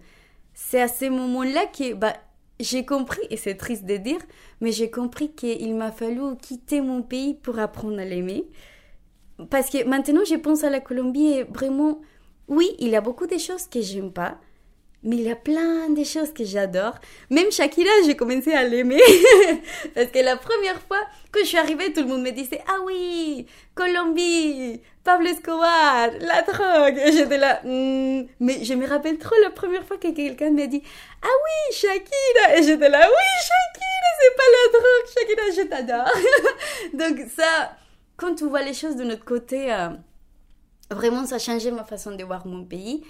[0.54, 2.14] C'est à ce moment-là que bah,
[2.60, 4.20] j'ai compris, et c'est triste de dire,
[4.60, 8.46] mais j'ai compris qu'il m'a fallu quitter mon pays pour apprendre à l'aimer.
[9.50, 12.00] Parce que maintenant, je pense à la Colombie et vraiment,
[12.48, 14.40] oui, il y a beaucoup de choses que j'aime pas,
[15.04, 16.94] mais il y a plein de choses que j'adore.
[17.30, 19.00] Même Shakira, j'ai commencé à l'aimer.
[19.94, 22.78] Parce que la première fois que je suis arrivée, tout le monde me disait Ah
[22.84, 26.98] oui, Colombie, Pablo Escobar, la drogue.
[26.98, 27.61] Et j'étais là.
[27.62, 28.26] Hmm.
[28.40, 30.82] Mais je me rappelle trop la première fois que quelqu'un m'a dit
[31.22, 32.56] Ah oui, Shakira.
[32.56, 35.06] Et j'étais là Oui, Shakira, c'est pas la drogue.
[35.14, 36.12] Shakira, je t'adore.
[36.94, 37.76] Donc, ça,
[38.16, 39.90] quand tu vois les choses de notre côté, euh,
[40.90, 43.04] vraiment, ça a changé ma façon de voir mon pays.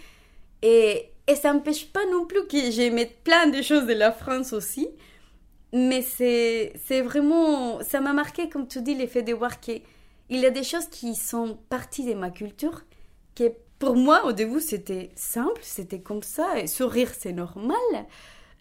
[0.61, 4.55] Et, et ça n'empêche pas non plus que j'aimais plein de choses de la France
[4.55, 4.89] aussi.
[5.75, 7.83] Mais c'est, vraiment.
[7.83, 9.83] Ça m'a marqué, comme tu dis, l'effet de voir qu'il
[10.31, 12.83] y a des choses qui sont parties de ma culture,
[13.35, 16.59] que pour moi, au début, c'était simple, c'était comme ça.
[16.59, 17.77] Et sourire, c'est normal.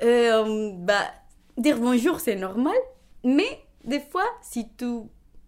[0.04, 1.10] Euh, bah,
[1.58, 2.78] dire bonjour, c'est normal.
[3.24, 5.04] Mais des fois, si tu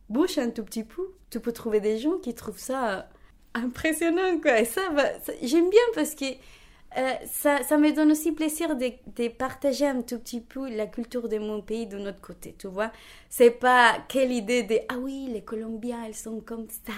[0.08, 3.10] bouges un tout petit peu, tu peux trouver des gens qui trouvent ça
[3.54, 4.62] impressionnant, quoi.
[4.62, 4.82] Et ça,
[5.42, 6.26] j'aime bien parce que
[6.98, 11.38] euh, ça, me donne aussi plaisir de, partager un tout petit peu la culture de
[11.38, 12.92] mon pays de notre côté, tu vois.
[13.30, 16.94] C'est pas quelle idée de ah oui, les Colombiens, elles sont comme ça,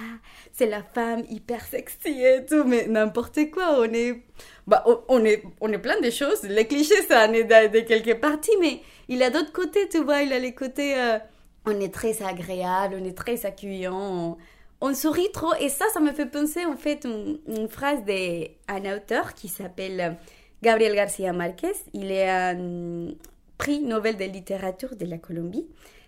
[0.54, 4.23] c'est la femme hyper sexy et tout, mais n'importe quoi, on est,
[4.65, 6.43] bah, on, est, on est plein de choses.
[6.43, 10.01] Les clichés, ça en est de, de quelques parties, mais il a d'autres côtés, tu
[10.01, 11.19] vois, il a les côtés, euh,
[11.65, 14.38] on est très agréable, on est très accueillant.
[14.82, 18.96] On sourit trop et ça, ça me fait penser en fait une, une phrase d'un
[18.96, 20.17] auteur qui s'appelle
[20.62, 21.74] Gabriel García Márquez.
[21.94, 23.10] Il est un
[23.58, 25.67] prix Nobel de littérature de la Colombie.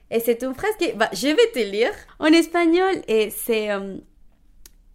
[0.10, 4.02] Et c'est une phrase que je vais te lire en espagnol et c'est um,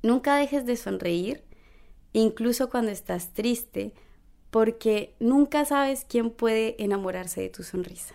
[0.02, 1.42] Nunca dejes de sonreír,
[2.12, 3.92] incluso cuando estás triste,
[4.50, 8.14] porque nunca sabes quién puede enamorarse de tu sonrisa.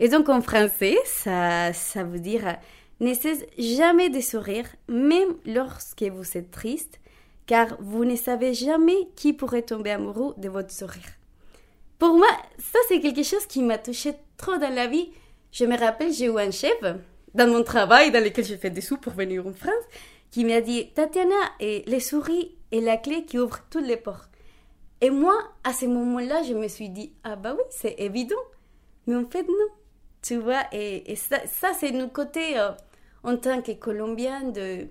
[0.00, 2.58] Et donc en français, ça, ça veut dire
[3.00, 7.00] ne cesse jamais de sourire, même lorsque vous êtes triste,
[7.46, 11.08] car vous ne savez jamais qui pourrait tomber amoureux de votre sourire.
[11.98, 15.10] Pour moi, ça c'est quelque chose qui m'a touché trop dans la vie.
[15.50, 16.78] Je me rappelle, j'ai eu un chef
[17.34, 19.84] dans mon travail, dans lequel j'ai fait des sous pour venir en France,
[20.30, 24.30] qui m'a dit Tatiana, et les souris est la clé qui ouvre toutes les portes.
[25.00, 28.36] Et moi, à ce moment-là, je me suis dit Ah bah oui, c'est évident.
[29.06, 29.68] Mais en fait, non.
[30.20, 32.58] Tu vois, et, ça, ça c'est notre côté.
[32.58, 32.70] Euh,
[33.22, 34.86] en tant que Colombien, de...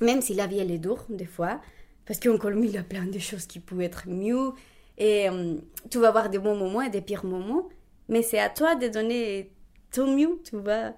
[0.00, 1.60] même si la vie elle est dure des fois,
[2.06, 4.52] parce qu'en Colombie il y a plein de choses qui peuvent être mieux,
[4.98, 5.54] et euh,
[5.90, 7.68] tu vas avoir des bons moments et des pires moments,
[8.08, 9.50] mais c'est à toi de donner
[9.90, 10.92] ton mieux, tu vois.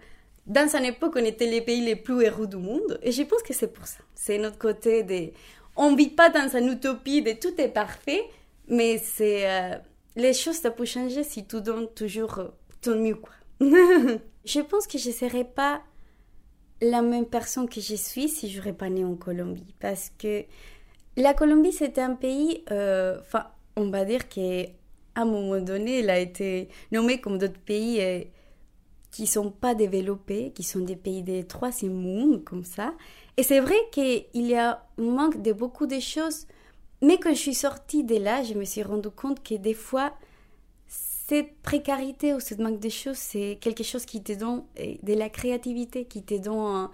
[0.46, 3.42] Dans une époque, on était les pays les plus héros du monde, et je pense
[3.42, 4.00] que c'est pour ça.
[4.14, 5.30] C'est notre côté de...
[5.76, 8.22] On vit pas dans une utopie de tout est parfait,
[8.68, 9.50] mais c'est...
[9.50, 9.76] Euh,
[10.16, 12.38] les choses, ça peut changer si tu donnes toujours
[12.80, 13.32] ton mieux, quoi.
[13.60, 15.82] je pense que je ne serais pas
[16.80, 19.74] la même personne que je suis si je n'aurais pas né en Colombie.
[19.80, 20.44] Parce que
[21.16, 24.66] la Colombie, c'est un pays, euh, enfin, on va dire qu'à
[25.16, 28.20] un moment donné, il a été nommé comme d'autres pays euh,
[29.10, 32.94] qui sont pas développés, qui sont des pays des troisième monde, comme ça.
[33.36, 36.46] Et c'est vrai qu'il y a manque de beaucoup de choses.
[37.00, 40.14] Mais quand je suis sortie de là, je me suis rendu compte que des fois,
[41.26, 44.64] cette précarité ou ce manque de choses, c'est quelque chose qui te donne
[45.02, 46.90] de la créativité, qui te donne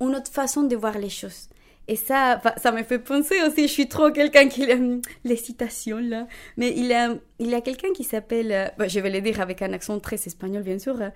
[0.00, 1.48] une autre façon de voir les choses.
[1.88, 5.98] Et ça, ça me fait penser aussi, je suis trop quelqu'un qui aime les citations
[5.98, 9.40] là, mais il y a, il a quelqu'un qui s'appelle, euh, je vais le dire
[9.40, 11.10] avec un accent très espagnol bien sûr, euh,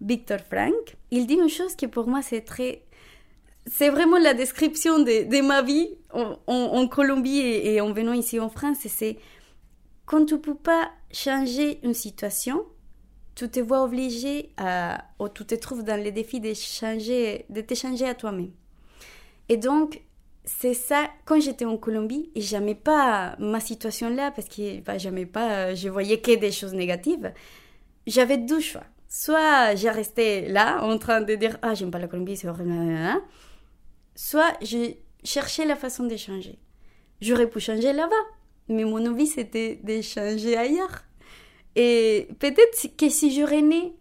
[0.00, 0.96] Victor Frank.
[1.10, 2.84] Il dit une chose qui pour moi c'est très,
[3.66, 8.48] c'est vraiment la description de, ma vie en, Colombie et, et, en venant ici en
[8.48, 9.18] France, c'est
[10.06, 12.64] quand tu peux pas changer une situation,
[13.34, 17.60] tu te vois obligé à, ou tu te trouves dans le défi de changer, de
[17.60, 18.52] te changer à toi-même.
[19.48, 20.02] Et donc,
[20.44, 24.98] c'est ça, quand j'étais en Colombie, et j'aimais pas ma situation là, parce que bah,
[24.98, 27.32] j'aimais pas, je voyais que des choses négatives,
[28.06, 28.84] j'avais deux choix.
[29.08, 33.22] Soit j'ai resté là, en train de dire, ah, j'aime pas la Colombie, c'est horrible,
[34.14, 36.58] soit je cherchais la façon de changer.
[37.20, 38.14] J'aurais pu changer là-bas,
[38.68, 41.04] mais mon envie c'était d'échanger ailleurs.
[41.76, 43.94] Et peut-être que si j'aurais né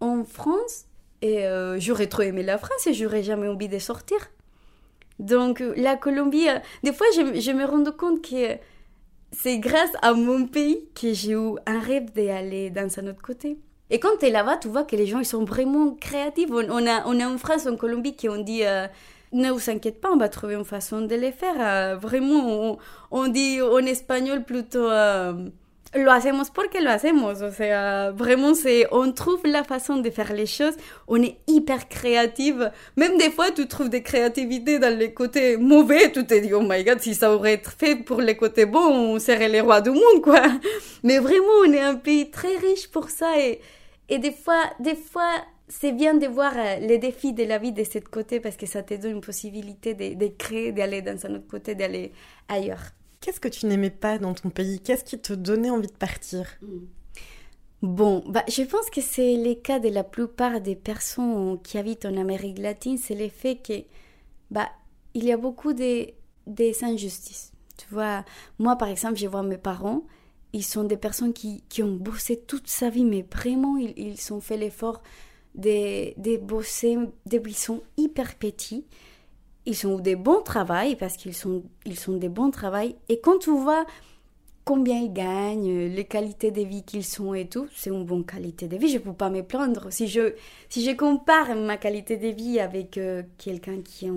[0.00, 0.86] en France,
[1.22, 4.18] et euh, j'aurais trop aimé la France et j'aurais jamais envie de sortir.
[5.18, 8.56] Donc la Colombie, euh, des fois je, me rends compte que
[9.32, 13.58] c'est grâce à mon pays que j'ai eu un rêve d'aller dans un autre côté.
[13.90, 16.48] Et quand tu es là-bas, tu vois que les gens, ils sont vraiment créatifs.
[16.50, 18.86] On, a, on a une phrase en Colombie qui on dit euh,
[19.32, 21.54] Ne vous inquiétez pas, on va trouver une façon de les faire.
[21.58, 22.78] Euh, vraiment,
[23.10, 25.50] on, dit en espagnol plutôt euh,
[25.92, 27.42] Lo hacemos porque lo hacemos.
[27.42, 27.50] O
[28.12, 30.74] vraiment, c'est, on trouve la façon de faire les choses.
[31.08, 32.70] On est hyper créative.
[32.96, 36.12] Même des fois, tu trouves des créativités dans les côtés mauvais.
[36.12, 39.14] Tu te dis, oh my god, si ça aurait été fait pour les côtés bons,
[39.14, 40.42] on serait les rois du monde, quoi.
[41.02, 43.60] Mais vraiment, on est un pays très riche pour ça et,
[44.08, 45.32] et des fois, des fois,
[45.70, 48.66] c'est bien de voir euh, les défis de la vie de ce côté parce que
[48.66, 52.12] ça te donne une possibilité de, de créer, d'aller dans un autre côté, d'aller
[52.48, 52.82] ailleurs.
[53.20, 54.80] Qu'est-ce que tu n'aimais pas dans ton pays?
[54.80, 56.46] Qu'est-ce qui te donnait envie de partir?
[56.60, 56.86] Hmm.
[57.82, 62.04] Bon, bah, je pense que c'est le cas de la plupart des personnes qui habitent
[62.04, 63.84] en Amérique latine, c'est le fait que
[64.50, 64.68] bah,
[65.14, 66.08] il y a beaucoup de,
[66.46, 67.52] des injustices.
[67.78, 68.24] Tu vois,
[68.58, 70.02] moi par exemple, je vois mes parents,
[70.52, 74.32] ils sont des personnes qui, qui ont bossé toute sa vie, mais vraiment, ils, ils
[74.32, 75.00] ont fait l'effort
[75.54, 78.84] de, de bosser depuis ils sont hyper petits.
[79.66, 82.96] Ils ont des bons travails parce qu'ils sont, ils sont des bons travails.
[83.08, 83.84] Et quand tu vois
[84.64, 88.68] combien ils gagnent, les qualités de vie qu'ils sont et tout, c'est une bonne qualité
[88.68, 88.88] de vie.
[88.88, 89.92] Je ne peux pas me plaindre.
[89.92, 90.34] Si je,
[90.68, 94.08] si je compare ma qualité de vie avec euh, quelqu'un qui,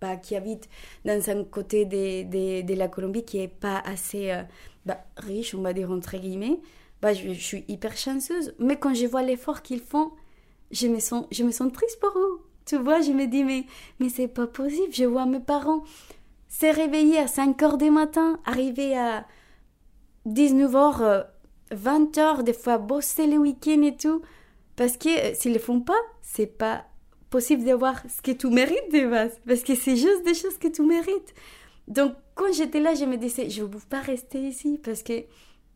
[0.00, 0.68] bah, qui habite
[1.04, 4.42] dans un côté de, de, de la Colombie qui n'est pas assez euh,
[4.84, 6.58] bah, riche, on va dire entre guillemets,
[7.00, 8.54] bah, je suis hyper chanceuse.
[8.58, 10.10] Mais quand je vois l'effort qu'ils font,
[10.72, 12.40] je me, sens, je me sens triste pour eux.
[12.64, 13.66] Tu vois, je me dis, mais,
[14.00, 14.92] mais c'est pas possible.
[14.92, 15.84] Je vois mes parents
[16.48, 19.26] se réveiller à 5 heures du matin, arriver à
[20.26, 21.26] 19h,
[21.70, 24.22] 20 h des fois bosser les week-ends et tout.
[24.76, 26.84] Parce que euh, s'ils le font pas, c'est pas
[27.30, 29.40] possible d'avoir ce que tu mérites de base.
[29.46, 31.34] Parce que c'est juste des choses que tu mérites.
[31.88, 35.24] Donc, quand j'étais là, je me disais, je ne veux pas rester ici parce que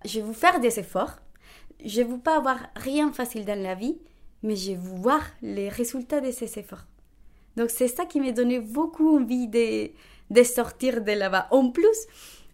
[0.04, 1.16] je vais vous faire des efforts.
[1.84, 3.98] Je ne veux pas avoir rien facile dans la vie,
[4.42, 6.86] mais je vais voir les résultats de ces efforts.
[7.56, 9.90] Donc, c'est ça qui m'a donné beaucoup envie de,
[10.30, 11.48] de sortir de là-bas.
[11.50, 11.96] En plus,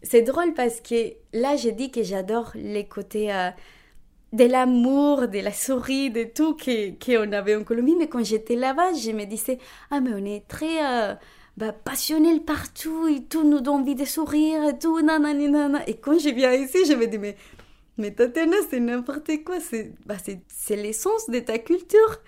[0.02, 3.50] c'est drôle parce que là, j'ai dit que j'adore les côtés euh,
[4.32, 7.96] de l'amour, de la souris, de tout qu'on avait en Colombie.
[7.96, 9.58] Mais quand j'étais là-bas, je me disais,
[9.90, 10.84] ah, mais on est très.
[10.84, 11.14] Euh,
[11.56, 15.86] bah, passionnel partout et tout nous donne envie de sourire et tout, nanana.
[15.86, 17.36] Et quand je viens ici, je me dis, mais,
[17.98, 20.16] mais Tatiana, c'est n'importe quoi, c'est bah,
[20.70, 22.20] l'essence de ta culture.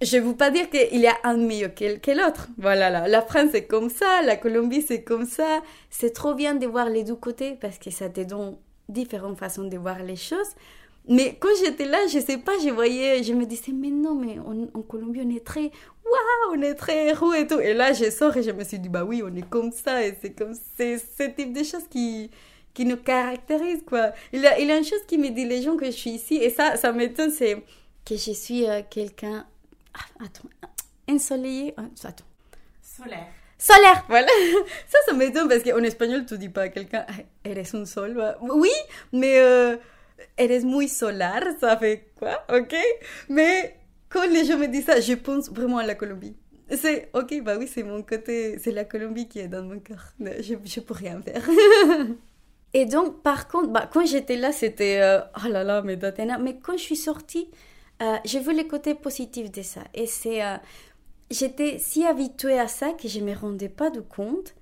[0.00, 2.48] Je ne veux pas dire qu'il y a un mieux que, l'autre.
[2.56, 3.08] Voilà, là.
[3.08, 5.62] la France c'est comme ça, la Colombie c'est comme ça.
[5.90, 8.56] C'est trop bien de voir les deux côtés parce que ça te donne
[8.88, 10.54] différentes façons de voir les choses.
[11.08, 14.38] Mais quand j'étais là, je sais pas, je voyais, je me disais, mais non, mais
[14.38, 15.70] en Colombie, on est très,
[16.04, 17.58] waouh, on est très héros et tout.
[17.60, 20.06] Et là, je sors et je me suis dit, bah oui, on est comme ça.
[20.06, 22.30] Et c'est comme, c'est ce type de choses qui,
[22.78, 24.12] qui nous caractérise, quoi.
[24.32, 26.10] Il y a, il a une chose qui me dit les gens que je suis
[26.10, 27.56] ici, et ça, ça m'étonne, c'est
[28.04, 29.44] que je suis euh, quelqu'un,
[29.94, 30.48] ah, attends,
[31.10, 32.24] ensoleillé, ah, attends.
[32.80, 33.26] Solaire.
[33.58, 34.28] Solaire, voilà.
[34.86, 37.14] Ça, ça m'étonne parce qu'en espagnol, tu dis pas à quelqu'un, ah,
[37.44, 38.36] eres un sol.
[38.42, 38.70] Oui,
[39.12, 39.76] mais euh,
[40.36, 42.76] eres muy solar, ça fait quoi, ok?
[43.28, 43.76] Mais
[44.08, 46.36] quand les gens me disent ça, je pense vraiment à la Colombie.
[46.70, 50.12] C'est ok, bah oui, c'est mon côté, c'est la Colombie qui est dans mon cœur.
[50.20, 51.42] Je, je peux rien faire.
[52.74, 56.38] Et donc, par contre, bah, quand j'étais là, c'était euh, oh là là, mais Datena.
[56.38, 57.48] Mais quand je suis sortie,
[58.02, 59.82] euh, j'ai vu les côtés positifs de ça.
[59.94, 60.44] Et c'est.
[60.44, 60.56] Euh,
[61.30, 64.54] j'étais si habituée à ça que je ne me rendais pas de compte.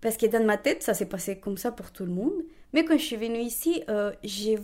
[0.00, 2.32] Parce que dans ma tête, ça s'est passé comme ça pour tout le monde.
[2.72, 4.56] Mais quand je suis venue ici, euh, j'ai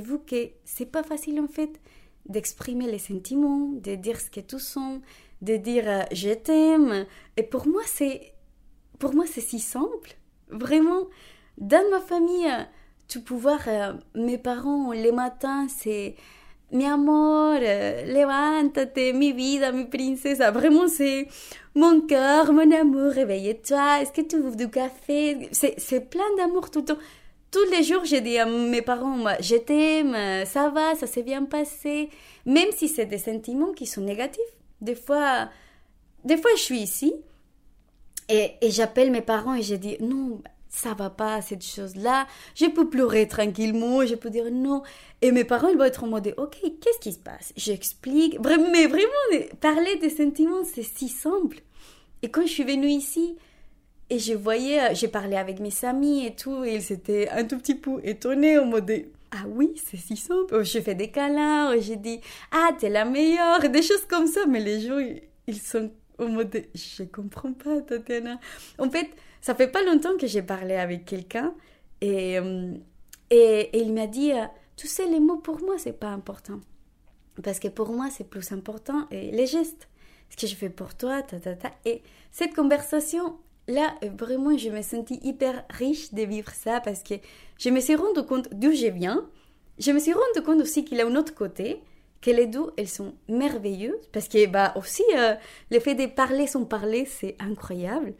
[0.00, 1.80] vu que c'est pas facile en fait
[2.26, 5.00] d'exprimer les sentiments, de dire ce que tu sens,
[5.42, 7.06] de dire euh, je t'aime.
[7.36, 8.34] Et pour moi, c'est
[8.98, 10.16] pour moi c'est si simple.
[10.48, 11.08] Vraiment,
[11.58, 12.64] dans ma famille, euh,
[13.08, 13.60] tu peux voir
[14.14, 16.16] mes parents les matins, c'est
[16.72, 20.50] mi amor, levántate, mi vida, mi princesa.
[20.50, 21.28] Vraiment, c'est
[21.74, 24.00] mon cœur, mon amour, réveille-toi.
[24.00, 25.48] Est-ce que tu veux du café?
[25.52, 26.98] C'est plein d'amour tout le temps
[27.54, 31.44] tous les jours, j'ai dit à mes parents, je t'aime, ça va, ça s'est bien
[31.44, 32.10] passé.
[32.46, 34.42] Même si c'est des sentiments qui sont négatifs.
[34.80, 35.48] Des fois,
[36.24, 37.14] des fois je suis ici
[38.28, 40.42] et j'appelle mes parents et je dis, non,
[40.74, 42.26] ça va pas, cette chose-là.
[42.54, 44.82] Je peux pleurer tranquillement, je peux dire non.
[45.22, 47.52] Et mes ils vont être en mode, ok, qu'est-ce qui se passe?
[47.56, 48.38] J'explique.
[48.40, 51.60] Mais vraiment, parler des sentiments, c'est si simple.
[52.22, 53.36] Et quand je suis venue ici,
[54.10, 57.44] et je voyais, euh, j'ai parlé avec mes amis et tout, et ils étaient un
[57.44, 58.92] tout petit peu étonnés en mode
[59.30, 60.62] Ah oui, c'est si simple.
[60.64, 62.20] J'ai fait des câlins, j'ai dit
[62.50, 64.40] Ah, t'es la meilleure, des choses comme ça.
[64.46, 64.98] Mais les gens,
[65.46, 68.40] ils sont en mode Je comprends pas, Tatiana.
[68.78, 69.08] En fait,
[69.44, 71.52] ça fait pas longtemps que j'ai parlé avec quelqu'un
[72.00, 72.72] et, euh,
[73.28, 76.60] et, il m'a dit euh, Tu sais, les mots pour moi, c'est pas important.
[77.42, 79.86] Parce que pour moi, c'est plus important et les gestes.
[80.30, 81.72] Ce que je fais pour toi, ta, ta, ta.
[81.84, 82.00] Et
[82.32, 83.36] cette conversation,
[83.68, 87.14] là, vraiment, je me sentis hyper riche de vivre ça parce que
[87.58, 89.28] je me suis rendu compte d'où je viens.
[89.78, 91.82] Je me suis rendu compte aussi qu'il y a un autre côté,
[92.22, 95.34] que les deux, elles sont merveilleuses parce que, bah, aussi, euh,
[95.70, 98.14] le fait de parler sans parler, c'est incroyable.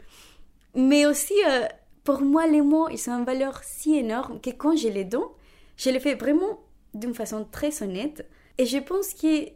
[0.75, 1.67] Mais aussi, euh,
[2.03, 5.29] pour moi, les mots, ils ont une valeur si énorme que quand je les donne,
[5.77, 6.61] je les fais vraiment
[6.95, 8.29] d'une façon très honnête.
[8.59, 9.49] Et je pense que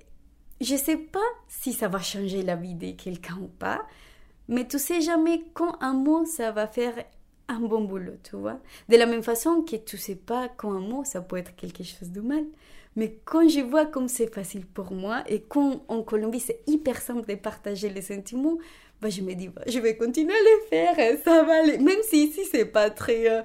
[0.61, 3.87] je sais pas si ça va changer la vie de quelqu'un ou pas,
[4.49, 6.95] mais tu sais jamais quand un mot ça va faire
[7.49, 8.61] un bon boulot, tu vois.
[8.89, 11.85] De la même façon que tu sais pas quand un mot ça peut être quelque
[11.85, 12.45] chose de mal.
[12.97, 17.01] Mais quand je vois comme c'est facile pour moi et quand en Colombie c'est hyper
[17.01, 18.59] simple de partager les sentiments,
[19.01, 21.79] bah, je me dis, bah, je vais continuer à les faire, ça va aller.
[21.79, 23.43] Même si ici c'est pas très, euh,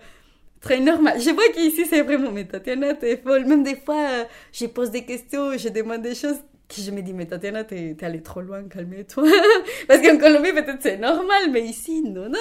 [0.61, 1.19] très normal.
[1.21, 3.45] Je vois qu'ici c'est vraiment, mais Tatiana, t'es folle.
[3.45, 6.37] Même des fois, euh, je pose des questions, je demande des choses
[6.67, 9.23] que je me dis, mais Tatiana, t'es allée trop loin, calme-toi.
[9.87, 12.39] Parce qu'en Colombie, peut-être c'est normal, mais ici, non, non,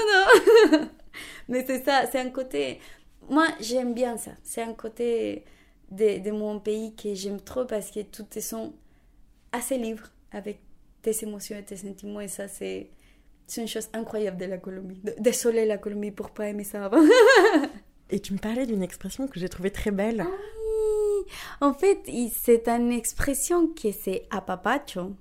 [0.70, 0.88] non.
[1.48, 2.78] mais c'est ça, c'est un côté.
[3.28, 4.32] Moi, j'aime bien ça.
[4.42, 5.44] C'est un côté
[5.90, 8.72] de, de, mon pays que j'aime trop parce que tout est sont
[9.52, 10.60] assez libres avec
[11.02, 12.20] tes émotions et tes sentiments.
[12.20, 12.88] Et ça, c'est
[13.47, 15.01] c'est une chose incroyable de la Colombie.
[15.18, 17.03] Désolée la Colombie pour pas aimer ça avant.
[18.11, 20.20] Et tu me parlais d'une expression que j'ai trouvée très belle.
[20.20, 21.26] Ah oui.
[21.61, 22.01] En fait,
[22.34, 25.12] c'est une expression qui c'est apapacho.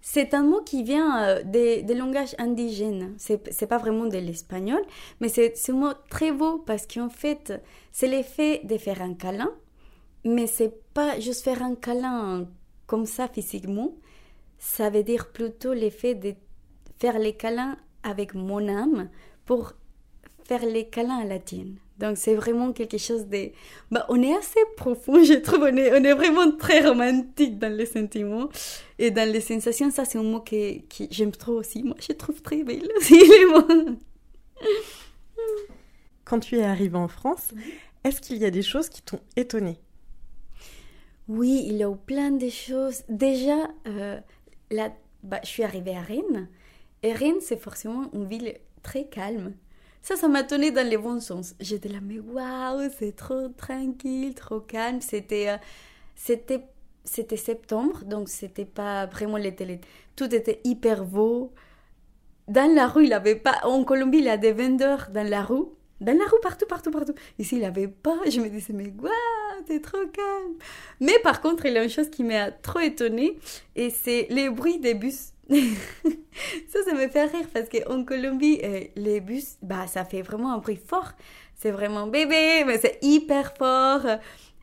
[0.00, 3.14] C'est un mot qui vient des, des langages indigènes.
[3.18, 4.82] C'est pas vraiment de l'espagnol,
[5.20, 7.52] mais c'est un mot très beau parce qu'en fait,
[7.92, 9.52] c'est l'effet de faire un câlin,
[10.24, 12.48] mais c'est pas juste faire un câlin
[12.86, 13.94] comme ça physiquement.
[14.58, 16.34] Ça veut dire plutôt l'effet de
[16.98, 19.08] faire les câlins avec mon âme
[19.44, 19.74] pour
[20.44, 21.76] faire les câlins à la tienne.
[21.98, 23.50] Donc c'est vraiment quelque chose de...
[23.90, 25.62] Bah, on est assez profond, je trouve.
[25.62, 28.48] On est, on est vraiment très romantique dans les sentiments
[28.98, 29.90] et dans les sensations.
[29.90, 31.82] Ça, c'est un mot que, que j'aime trop aussi.
[31.82, 33.96] Moi, je trouve très belle aussi les mots.
[36.24, 37.52] Quand tu es arrivée en France,
[38.04, 39.78] est-ce qu'il y a des choses qui t'ont étonnée?
[41.28, 43.04] Oui, il y a eu plein de choses.
[43.08, 44.18] Déjà, euh,
[44.70, 46.48] là, bah, je suis arrivée à Rennes.
[47.02, 49.54] Et Rennes, c'est forcément une ville très calme.
[50.02, 51.54] Ça, ça m'a tonné dans les bons sens.
[51.60, 55.00] J'étais là, mais waouh, c'est trop tranquille, trop calme.
[55.00, 55.56] C'était, euh,
[56.16, 56.64] c'était,
[57.04, 59.80] c'était septembre, donc c'était pas vraiment l'été.
[60.16, 61.52] Tout était hyper beau.
[62.48, 63.60] Dans la rue, il avait pas.
[63.64, 65.66] En Colombie, il y a des vendeurs dans la rue.
[66.00, 67.14] Dans la rue, partout, partout, partout.
[67.38, 68.18] Ici, il avait pas.
[68.28, 70.56] Je me disais, mais waouh, c'est trop calme.
[71.00, 73.38] Mais par contre, il y a une chose qui m'a trop étonnée,
[73.76, 78.84] et c'est les bruits des bus ça, ça me fait rire parce qu'en Colombie, euh,
[78.96, 81.12] les bus, bah, ça fait vraiment un bruit fort.
[81.56, 84.06] C'est vraiment bébé, mais c'est hyper fort.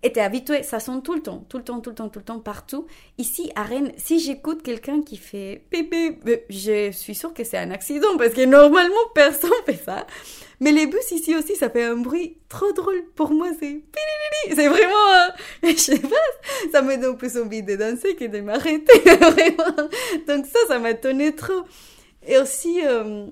[0.01, 2.25] T'es habitué, ça sonne tout le temps, tout le temps, tout le temps, tout le
[2.25, 2.87] temps, partout.
[3.17, 6.17] Ici, à Rennes, si j'écoute quelqu'un qui fait bébé,
[6.49, 10.07] je suis sûre que c'est un accident parce que normalement, personne fait ça.
[10.61, 13.03] Mais les bus ici aussi, ça fait un bruit trop drôle.
[13.15, 13.81] Pour moi, c'est
[14.47, 15.29] c'est vraiment, euh,
[15.63, 16.15] je sais pas,
[16.71, 19.89] ça me donne plus envie de danser que de m'arrêter, vraiment.
[20.27, 21.65] Donc ça, ça m'a étonné trop.
[22.25, 23.27] Et aussi, euh,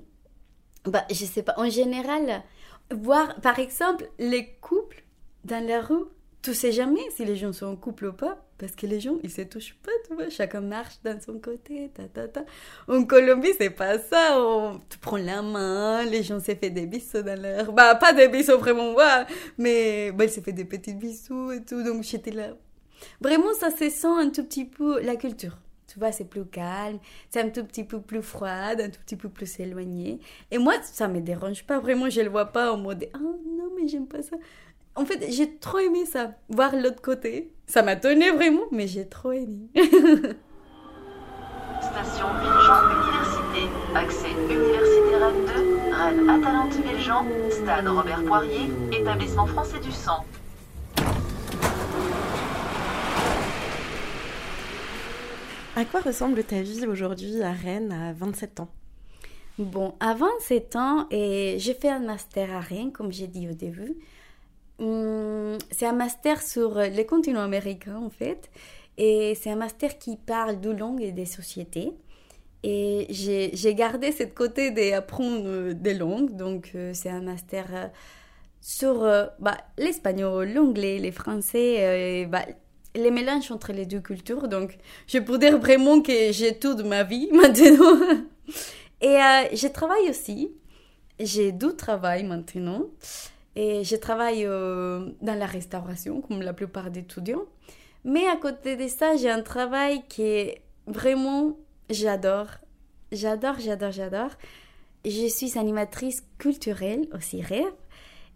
[0.85, 2.43] bah, je sais pas, en général,
[2.91, 5.03] voir, par exemple, les couples
[5.43, 6.05] dans la rue,
[6.47, 9.17] tu sais jamais si les gens sont en couple ou pas, parce que les gens,
[9.21, 12.45] ils se touchent pas, tu vois, chacun marche dans son côté, ta, ta, ta.
[12.87, 14.79] En Colombie, c'est pas ça, on...
[14.89, 18.29] tu prends la main, les gens se font des bisous dans l'air, bah, pas des
[18.29, 19.25] bisous vraiment, ouais,
[19.57, 22.55] mais bah, ils se font des petits bisous et tout, donc j'étais là.
[23.19, 25.57] Vraiment, ça se sent un tout petit peu la culture.
[25.87, 29.15] Tu vois, c'est plus calme, c'est un tout petit peu plus froide, un tout petit
[29.15, 30.19] peu plus éloigné.
[30.51, 33.69] Et moi, ça me dérange pas, vraiment, je le vois pas en mode, ah non,
[33.75, 34.37] mais j'aime pas ça
[34.97, 37.53] en fait, j'ai trop aimé ça, voir l'autre côté.
[37.67, 39.67] Ça m'a donné vraiment, mais j'ai trop aimé.
[39.75, 39.85] Station
[42.41, 43.69] Villejean Université.
[43.93, 45.51] Accès Université Rennes 2,
[45.93, 50.25] Rennes Atalante Villejean, Stade Robert Poirier, Établissement français du sang.
[55.75, 58.69] À quoi ressemble ta vie aujourd'hui à Rennes à 27 ans?
[59.59, 63.95] Bon, à 27 ans, j'ai fait un master à Rennes, comme j'ai dit au début.
[64.79, 68.49] C'est un master sur les continents américains en fait.
[68.97, 71.93] Et c'est un master qui parle de langues et des sociétés.
[72.63, 76.35] Et j'ai gardé cette côté d'apprendre des langues.
[76.35, 77.87] Donc euh, c'est un master euh,
[78.61, 82.45] sur euh, bah, l'espagnol, l'anglais, les français, bah,
[82.95, 84.47] les mélanges entre les deux cultures.
[84.47, 87.99] Donc je peux dire vraiment que j'ai tout de ma vie maintenant.
[89.01, 89.17] et
[89.53, 90.51] je travaille aussi.
[91.19, 92.85] J'ai deux travail maintenant.
[93.59, 97.45] Et je travaille euh, dans la restauration, comme la plupart des étudiants.
[98.05, 101.57] Mais à côté de ça, j'ai un travail qui est vraiment,
[101.89, 102.49] j'adore.
[103.11, 104.29] J'adore, j'adore, j'adore.
[105.03, 107.73] Je suis animatrice culturelle au CIREF.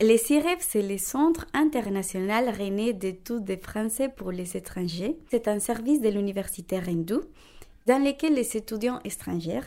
[0.02, 5.20] Les CIREF, c'est le Centre international rennais d'études des Français pour les étrangers.
[5.30, 7.20] C'est un service de l'université Rendu
[7.86, 9.62] dans lequel les étudiants étrangers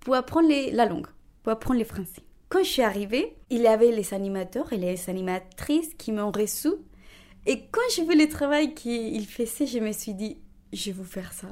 [0.00, 1.08] pour apprendre la langue,
[1.42, 2.25] pour apprendre le français.
[2.48, 6.68] Quand je suis arrivée, il y avait les animateurs et les animatrices qui m'ont reçu.
[7.44, 10.38] Et quand j'ai vu le travail qu'ils faisaient, je me suis dit,
[10.72, 11.48] je vais vous faire ça.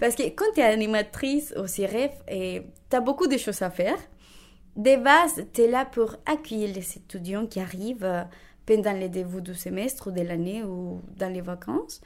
[0.00, 3.98] Parce que quand tu es animatrice au CIREF, tu as beaucoup de choses à faire.
[4.76, 8.26] De base, tu es là pour accueillir les étudiants qui arrivent
[8.66, 12.00] pendant les débuts du semestre ou de l'année ou dans les vacances.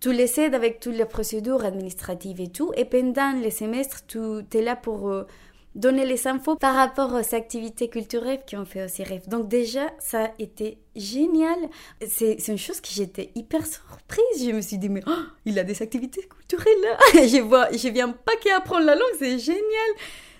[0.00, 2.72] Tu les aides avec toutes les procédures administratives et tout.
[2.76, 4.18] Et pendant les semestres, tu
[4.52, 5.26] es là pour euh,
[5.74, 9.28] donner les infos par rapport aux activités culturelles qu'on fait au CIREF.
[9.28, 11.58] Donc déjà, ça a été génial.
[12.06, 14.44] C'est une chose que j'étais hyper surprise.
[14.44, 16.98] Je me suis dit, mais oh, il a des activités culturelles là.
[17.26, 19.62] je vois, je viens pas qu'apprendre la langue, c'est génial.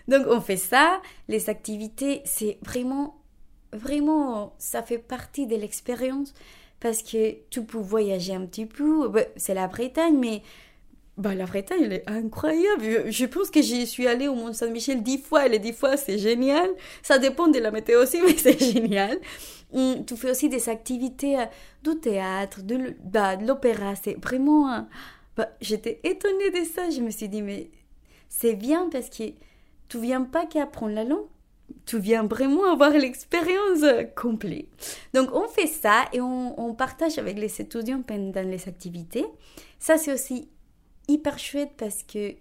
[0.08, 1.00] Donc on fait ça.
[1.28, 3.22] Les activités, c'est vraiment,
[3.72, 6.34] vraiment, ça fait partie de l'expérience
[6.80, 9.08] parce que tu peux voyager un petit peu.
[9.08, 10.42] Bah, c'est la Bretagne, mais
[11.22, 13.10] bah, la Bretagne, elle est incroyable.
[13.10, 15.96] Je, pense que j'y suis allée au Mont Saint-Michel dix fois et les dix fois,
[15.96, 16.68] c'est génial.
[17.02, 19.18] Ça dépend de la météo aussi, mais c'est génial.
[19.72, 21.44] Hum, tu fais aussi des activités euh,
[21.84, 22.60] du théâtre,
[23.04, 23.94] bah, de l'opéra.
[23.94, 24.72] C'est vraiment.
[24.72, 24.80] Euh,
[25.36, 26.90] bah, J'étais étonnée de ça.
[26.90, 27.70] Je me suis dit, mais
[28.28, 29.24] c'est bien parce que
[29.88, 31.26] tu viens pas qu'apprendre la langue,
[31.86, 33.84] tu viens vraiment avoir l'expérience
[34.16, 34.66] complète.
[35.14, 39.26] Donc on fait ça et on, partage avec les étudiants pendant les activités.
[39.78, 40.48] Ça c'est aussi
[41.08, 42.34] hyper chouette parce que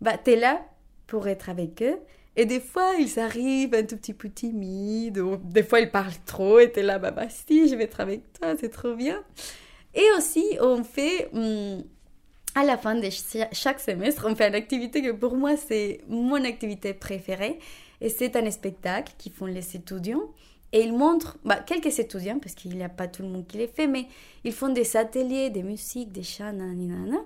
[0.00, 0.64] bah, tu es là
[1.06, 1.98] pour être avec eux.
[2.36, 6.12] Et des fois, ils arrivent un tout petit peu timides, ou des fois, ils parlent
[6.24, 8.94] trop, et tu es là, bah, bah si, je vais être avec toi, c'est trop
[8.94, 9.20] bien.
[9.92, 11.82] Et aussi, on fait, hum,
[12.54, 13.08] à la fin de
[13.52, 17.58] chaque semestre, on fait une activité que pour moi, c'est mon activité préférée.
[18.00, 20.32] Et c'est un spectacle qui font les étudiants.
[20.72, 23.56] Et ils montrent, bah, quelques étudiants, parce qu'il n'y a pas tout le monde qui
[23.56, 24.06] les fait, mais
[24.44, 27.18] ils font des ateliers, des musiques, des chants, nanana,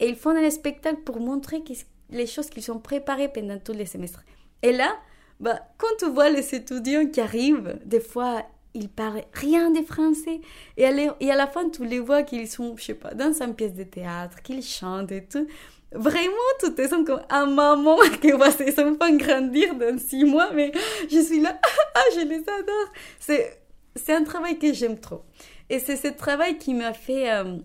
[0.00, 1.62] et ils font un spectacle pour montrer
[2.10, 4.24] les choses qu'ils ont préparées pendant tous les semestres.
[4.62, 4.96] Et là,
[5.40, 8.42] bah, quand tu vois les étudiants qui arrivent, des fois,
[8.74, 10.40] ils parlent rien de français.
[10.76, 13.74] Et à, la fin, tu les vois qu'ils sont, je sais pas, dans une pièce
[13.74, 15.46] de théâtre, qu'ils chantent et tout.
[15.92, 20.50] Vraiment, tout te sens comme un maman qui voit ses enfants grandir dans six mois,
[20.52, 20.70] mais
[21.10, 21.58] je suis là,
[21.94, 22.92] ah, je les adore.
[23.18, 23.60] C'est,
[23.96, 25.22] c'est un travail que j'aime trop.
[25.70, 27.56] Et c'est ce travail qui m'a fait euh,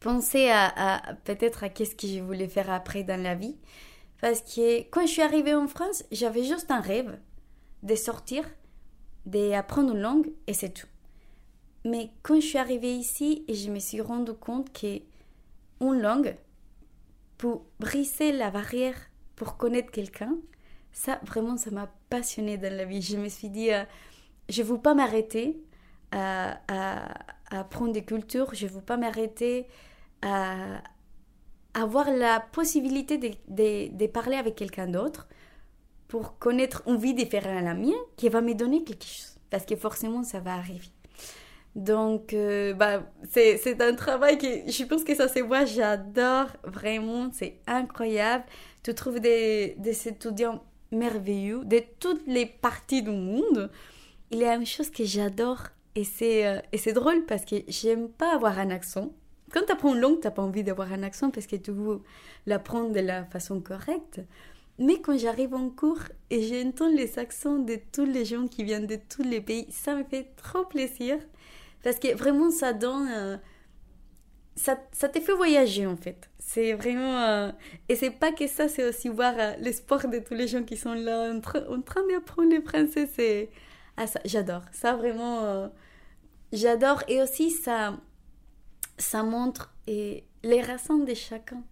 [0.00, 3.56] penser à, peut-être à qu'est-ce que je voulais faire après dans la vie.
[4.20, 7.18] Parce que quand je suis arrivée en France, j'avais juste un rêve
[7.82, 8.44] de sortir,
[9.26, 10.86] d'apprendre une langue et c'est tout.
[11.84, 15.00] Mais quand je suis arrivée ici, je me suis rendu compte que
[15.80, 16.36] une langue,
[17.38, 18.96] pour briser la barrière,
[19.34, 20.36] pour connaître quelqu'un,
[20.92, 23.00] ça vraiment, ça m'a passionnée dans la vie.
[23.00, 23.84] Je me suis dit, euh,
[24.50, 25.62] je ne veux pas m'arrêter
[26.10, 27.14] à, à,
[27.50, 29.66] apprendre des cultures, je ne veux pas m'arrêter
[30.22, 35.28] avoir la possibilité de, parler avec quelqu'un d'autre
[36.08, 39.36] pour connaître une vie différente à la mienne qui va me donner quelque chose.
[39.48, 40.88] Parce que forcément, ça va arriver.
[41.76, 47.30] Donc, euh, bah, c'est un travail que je pense que ça se voit, j'adore vraiment,
[47.32, 48.44] c'est incroyable.
[48.82, 53.70] Tu trouves des, des étudiants merveilleux de toutes les parties du monde.
[54.30, 58.08] Il y a une chose que j'adore et c'est euh, c'est drôle parce que j'aime
[58.08, 59.12] pas avoir un accent.
[59.52, 61.72] Quand tu apprends une langue, tu n'as pas envie d'avoir un accent parce que tu
[61.72, 62.00] veux
[62.46, 64.20] l'apprendre de la façon correcte.
[64.78, 68.86] Mais quand j'arrive en cours et j'entends les accents de tous les gens qui viennent
[68.86, 71.18] de tous les pays, ça me fait trop plaisir.
[71.82, 73.08] Parce que vraiment, ça donne...
[73.12, 73.36] Euh,
[74.56, 76.30] ça, ça te fait voyager en fait.
[76.38, 77.18] C'est vraiment...
[77.22, 77.52] Euh,
[77.88, 80.76] et c'est pas que ça, c'est aussi voir euh, l'espoir de tous les gens qui
[80.76, 83.50] sont là en, train d'apprendre le français.
[83.96, 84.62] Ah, j'adore.
[84.72, 85.70] Ça, vraiment...
[86.52, 87.02] j'adore.
[87.08, 87.98] Et aussi, ça
[89.00, 91.62] ça montre et les racines de chacun.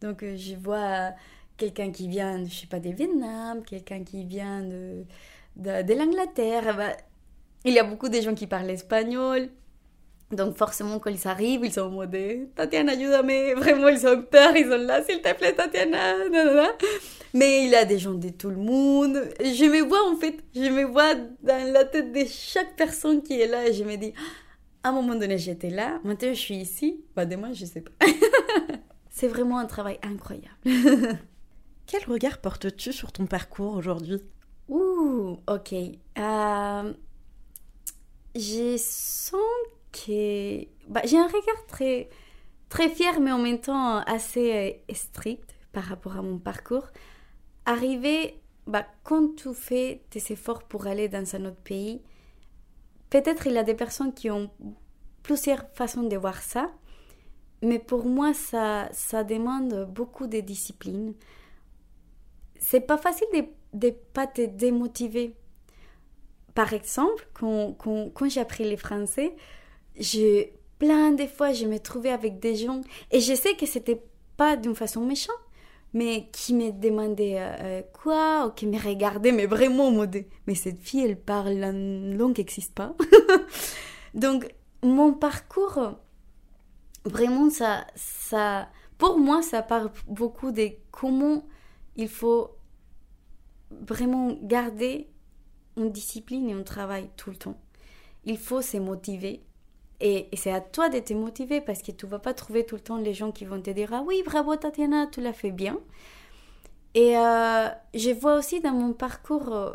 [0.00, 1.10] Donc euh, je vois euh,
[1.56, 5.04] quelqu'un qui vient, je sais pas, du Vietnam, quelqu'un qui vient de,
[5.56, 6.76] de, l'Angleterre.
[6.76, 6.96] Bah,
[7.64, 9.48] il y a beaucoup de gens qui parlent espagnol.
[10.30, 13.54] Donc forcément, quand ils arrivent, ils sont en mode eh, Tatiana, aide-moi.
[13.56, 16.14] Vraiment, ils ont peur, ils sont là, s'il te plaît, Tatiana.
[17.34, 19.22] Mais il y a des gens de tout le monde.
[19.40, 23.40] Je me vois en fait, je me vois dans la tête de chaque personne qui
[23.40, 24.12] est là et je me dis
[24.82, 26.00] à un moment donné, j'étais là.
[26.04, 27.04] Maintenant, je suis ici.
[27.16, 27.92] Bah, demain, je sais pas.
[29.10, 30.54] c'est vraiment un travail incroyable.
[31.86, 34.20] Quel regard portes-tu sur ton parcours aujourd'hui?
[34.68, 35.72] Ouh, ok.
[35.72, 36.92] Euh,
[38.34, 39.40] je sens
[39.92, 42.08] que bah, j'ai un regard très,
[42.68, 46.88] très fier, mais en même temps assez euh, strict par rapport à mon parcours.
[47.64, 52.02] Arriver, bah, quand tu fais tes efforts pour aller dans un autre pays,
[53.10, 54.50] peut-être il y a des personnes qui ont
[55.22, 56.70] plusieurs façons de voir ça,
[57.62, 61.14] mais pour moi, ça, ça demande beaucoup de discipline.
[62.58, 63.26] C'est pas facile
[63.72, 65.34] de ne pas te démotiver.
[66.54, 69.34] Par exemple, quand, quand, j'ai appris le français,
[70.78, 72.80] plein de fois, je me trouvais avec des gens,
[73.10, 74.02] et je sais que c'était
[74.36, 75.34] pas d'une façon méchante,
[75.94, 79.90] mais qui me demandaient euh, euh, quoi, ou qui me regardaient, mais vraiment
[80.46, 82.94] mais cette fille, elle parle une langue qui n'existe pas.
[84.14, 85.98] Donc, mon parcours,
[87.04, 88.68] vraiment, ça, ça,
[88.98, 91.44] pour moi, ça parle beaucoup de comment
[91.96, 92.56] il faut
[93.70, 95.08] vraiment garder
[95.76, 97.58] une discipline et un travail tout le temps.
[98.24, 99.42] Il faut se motiver.
[100.00, 102.80] Et, c'est à toi de te motiver parce que tu vas pas trouver tout le
[102.80, 105.78] temps les gens qui vont te dire Ah oui, bravo Tatiana, tu l'as fait bien.
[106.94, 109.72] Et euh, je vois aussi dans mon parcours euh,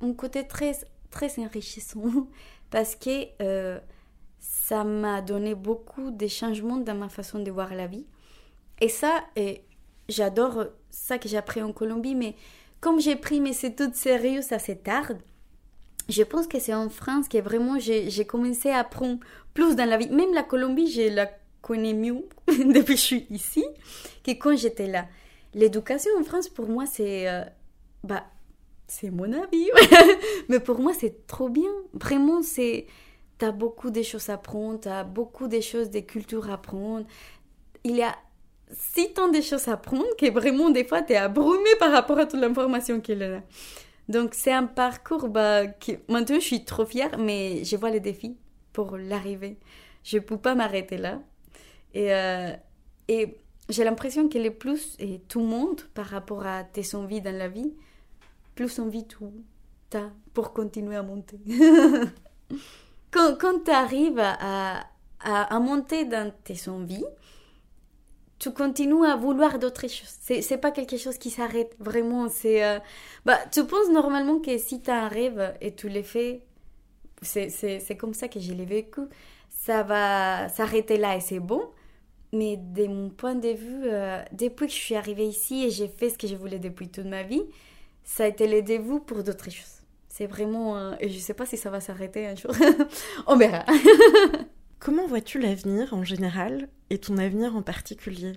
[0.00, 0.72] un côté très,
[1.10, 2.28] très enrichissant
[2.70, 3.80] parce que euh,
[4.38, 8.06] ça m'a donné beaucoup de changements dans ma façon de voir la vie.
[8.80, 9.64] Et ça, et
[10.08, 12.36] j'adore ça que j'ai appris en Colombie, mais
[12.80, 15.12] comme j'ai pris mes études sérieuses assez tard,
[16.08, 19.20] je pense que c'est en France que vraiment j'ai commencé à apprendre
[19.54, 20.08] plus dans la vie.
[20.08, 21.30] Même la Colombie, je la
[21.60, 23.64] connais mieux depuis que je suis ici
[24.24, 25.06] que quand j'étais là.
[25.54, 27.28] L'éducation en France, pour moi, c'est...
[27.28, 27.44] Euh,
[28.04, 28.24] bah,
[28.88, 29.70] c'est mon avis.
[30.48, 31.70] Mais pour moi, c'est trop bien.
[31.92, 32.86] Vraiment, c'est...
[33.38, 37.06] T'as beaucoup de choses à apprendre, t'as beaucoup de choses, des cultures à apprendre.
[37.84, 38.14] Il y a
[38.72, 42.26] si tant de choses à apprendre que vraiment, des fois, t'es abrumé par rapport à
[42.26, 43.42] toute l'information qu'il y a là.
[44.08, 45.62] Donc, c'est un parcours bah.
[46.08, 48.36] Maintenant, je suis trop fière, mais je vois les défis
[48.72, 49.58] pour l'arriver.
[50.04, 51.20] Je ne peux pas m'arrêter là.
[51.94, 52.52] Et, euh,
[53.08, 53.38] et
[53.68, 57.36] j'ai l'impression que le plus, et tout le monde, par rapport à tes envies dans
[57.36, 57.72] la vie,
[58.54, 59.16] plus envie tu
[59.96, 61.38] as pour continuer à monter.
[63.10, 64.80] quand quand tu arrives à,
[65.20, 67.04] à, à, monter dans tes envies,
[68.42, 70.16] tu continues à vouloir d'autres choses.
[70.20, 72.28] C'est, pas quelque chose qui s'arrête vraiment.
[72.28, 72.80] C'est, euh,
[73.24, 76.42] bah, tu penses normalement que si tu as un rêve et tu le fais,
[77.22, 79.02] c'est, comme ça que je l'ai vécu.
[79.48, 81.70] Ça va s'arrêter là et c'est bon.
[82.32, 85.86] Mais de mon point de vue, euh, depuis que je suis arrivée ici et j'ai
[85.86, 87.44] fait ce que je voulais depuis toute ma vie,
[88.02, 89.82] ça a été le dévou pour d'autres choses.
[90.08, 90.76] C'est vraiment...
[90.76, 92.50] Euh, et je sais pas si ça va s'arrêter un jour.
[93.28, 93.64] On verra.
[94.84, 98.32] Comment vois-tu l'avenir en général et ton avenir en particulier?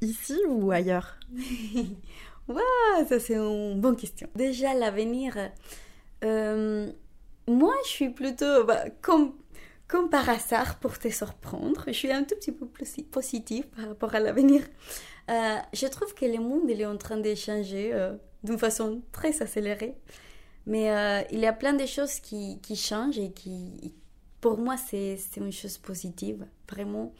[0.00, 1.18] Ici ou ailleurs?
[2.48, 4.30] Waouh, ça c'est une bonne question.
[4.34, 5.36] Déjà, l'avenir,
[6.24, 6.90] euh,
[7.46, 9.34] moi je suis plutôt bah, comme,
[10.10, 11.84] par hasard pour te surprendre.
[11.88, 14.62] Je suis un tout petit peu plus positive par rapport à l'avenir.
[15.30, 19.02] Euh, je trouve que le monde il est en train de changer euh, d'une façon
[19.12, 19.96] très accélérée.
[20.64, 23.94] Mais il y a plein de choses qui changent et qui,
[24.40, 27.12] pour moi, c'est une chose positive, vraiment.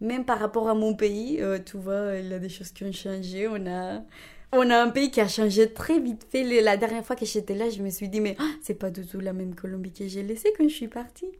[0.00, 2.84] Même par rapport à mon pays, euh, tu vois, il y a des choses qui
[2.84, 3.48] ont changé.
[3.48, 4.02] On a,
[4.52, 6.44] on a un pays qui a changé très vite fait.
[6.60, 9.06] La dernière fois que j'étais là, je me suis dit, mais ah, c'est pas du
[9.06, 11.30] tout la même Colombie que j'ai laissée quand je suis partie.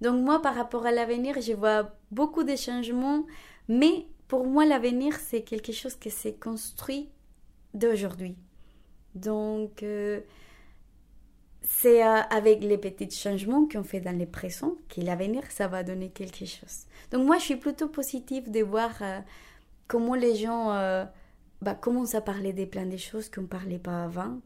[0.00, 3.26] Donc moi, par rapport à l'avenir, je vois beaucoup de changements.
[3.68, 7.08] Mais pour moi, l'avenir, c'est quelque chose qui s'est construit
[7.72, 8.36] d'aujourd'hui.
[9.14, 9.82] Donc...
[9.82, 10.20] Euh,
[11.66, 15.82] c'est euh, avec les petits changements qu'on fait dans les présents que l'avenir, ça va
[15.82, 16.84] donner quelque chose.
[17.10, 19.18] Donc moi, je suis plutôt positive de voir euh,
[19.88, 21.04] comment les gens euh,
[21.62, 24.40] bah, commencent à parler des plein de choses qu'on ne parlait pas avant,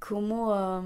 [0.00, 0.82] comment,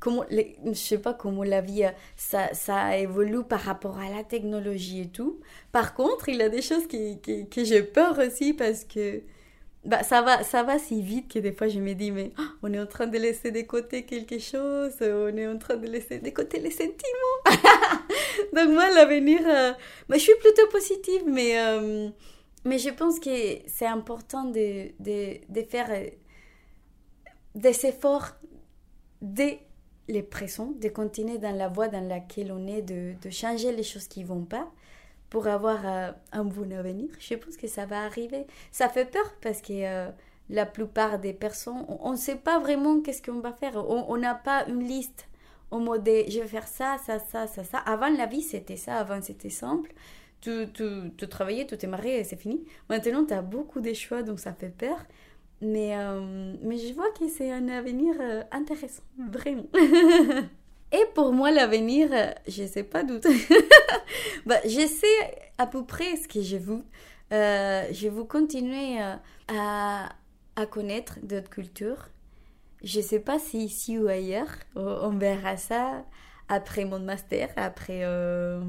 [0.00, 1.84] comment je sais pas, comment la vie,
[2.16, 5.40] ça, ça évolue par rapport à la technologie et tout.
[5.70, 9.22] Par contre, il y a des choses qui, qui, que j'ai peur aussi parce que
[9.88, 12.42] bah, ça, va, ça va si vite que des fois je me dis, mais oh,
[12.62, 15.86] on est en train de laisser de côté quelque chose, on est en train de
[15.86, 17.40] laisser de côté les sentiments.
[18.54, 19.72] Donc moi, l'avenir, euh,
[20.06, 22.10] bah, je suis plutôt positive, mais, euh,
[22.66, 23.30] mais je pense que
[23.66, 26.10] c'est important de, de, faire euh,
[27.54, 28.36] des efforts
[29.22, 29.60] dès
[30.06, 33.84] les présents, de continuer dans la voie dans laquelle on est, de, de changer les
[33.84, 34.70] choses qui vont pas
[35.30, 37.10] pour avoir euh, un bon avenir.
[37.18, 38.46] Je pense que ça va arriver.
[38.72, 40.10] Ça fait peur parce que euh,
[40.48, 43.76] la plupart des personnes, on ne sait pas vraiment qu'est-ce qu'on va faire.
[43.76, 45.28] On n'a pas une liste
[45.70, 47.78] au mode je vais faire ça, ça, ça, ça, ça.
[47.78, 48.96] Avant la vie, c'était ça.
[48.96, 49.92] Avant, c'était simple.
[50.40, 50.84] Tu, tu,
[51.16, 52.64] tu travaillais, tu t'es marié et c'est fini.
[52.88, 54.98] Maintenant, tu as beaucoup de choix, donc ça fait peur.
[55.60, 58.14] Mais, euh, mais je vois que c'est un avenir
[58.52, 59.66] intéressant, vraiment.
[60.92, 63.20] Et pour moi, l'avenir, euh, je ne sais pas d'où.
[64.46, 66.82] bah, je sais à peu près ce que je veux.
[67.32, 69.16] Euh, je veux continuer euh,
[69.48, 70.08] à,
[70.56, 72.08] à connaître d'autres cultures.
[72.82, 74.54] Je ne sais pas si ici ou ailleurs.
[74.76, 76.04] On verra ça
[76.48, 78.62] après mon master, après euh,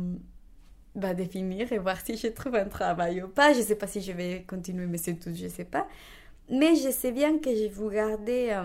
[0.95, 3.53] bah, définir et voir si je trouve un travail ou pas.
[3.53, 5.87] Je ne sais pas si je vais continuer mes études, je ne sais pas.
[6.49, 8.59] Mais je sais bien que je vais garder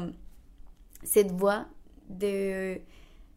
[1.02, 1.66] cette voie
[2.08, 2.80] de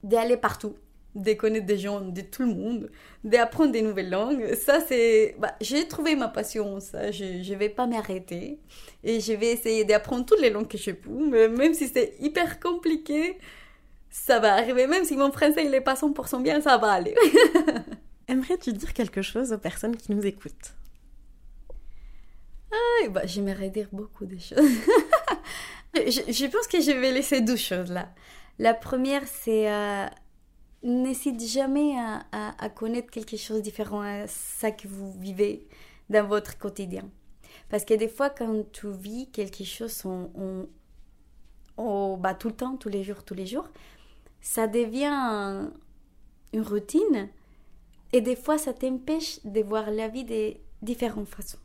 [0.03, 0.75] d'aller partout,
[1.15, 2.91] de connaître des gens de tout le monde,
[3.23, 4.53] d'apprendre des nouvelles langues.
[4.53, 5.35] Ça, c'est...
[5.39, 7.11] Bah, j'ai trouvé ma passion, ça.
[7.11, 8.59] Je ne vais pas m'arrêter.
[9.03, 12.15] Et je vais essayer d'apprendre toutes les langues que je peux, mais même si c'est
[12.19, 13.37] hyper compliqué,
[14.09, 14.87] ça va arriver.
[14.87, 17.15] Même si mon français, il est pas 100% bien, ça va aller.
[18.27, 20.75] Aimerais-tu dire quelque chose aux personnes qui nous écoutent?
[22.71, 24.59] Ah, bah, J'aimerais dire beaucoup de choses.
[25.95, 28.09] je, je, pense que je vais laisser deux choses là.
[28.59, 30.07] La première, c'est euh,
[30.83, 31.95] n'hésite jamais
[32.31, 35.67] à, connaître quelque chose de différent à ça que vous vivez
[36.09, 37.03] dans votre quotidien.
[37.69, 40.67] Parce que des fois, quand tu vis quelque chose on,
[41.77, 43.67] on, bah, tout le temps, tous les jours, tous les jours,
[44.41, 45.71] ça devient un,
[46.53, 47.29] une routine
[48.13, 51.59] et des fois, ça t'empêche de voir la vie de différentes façons.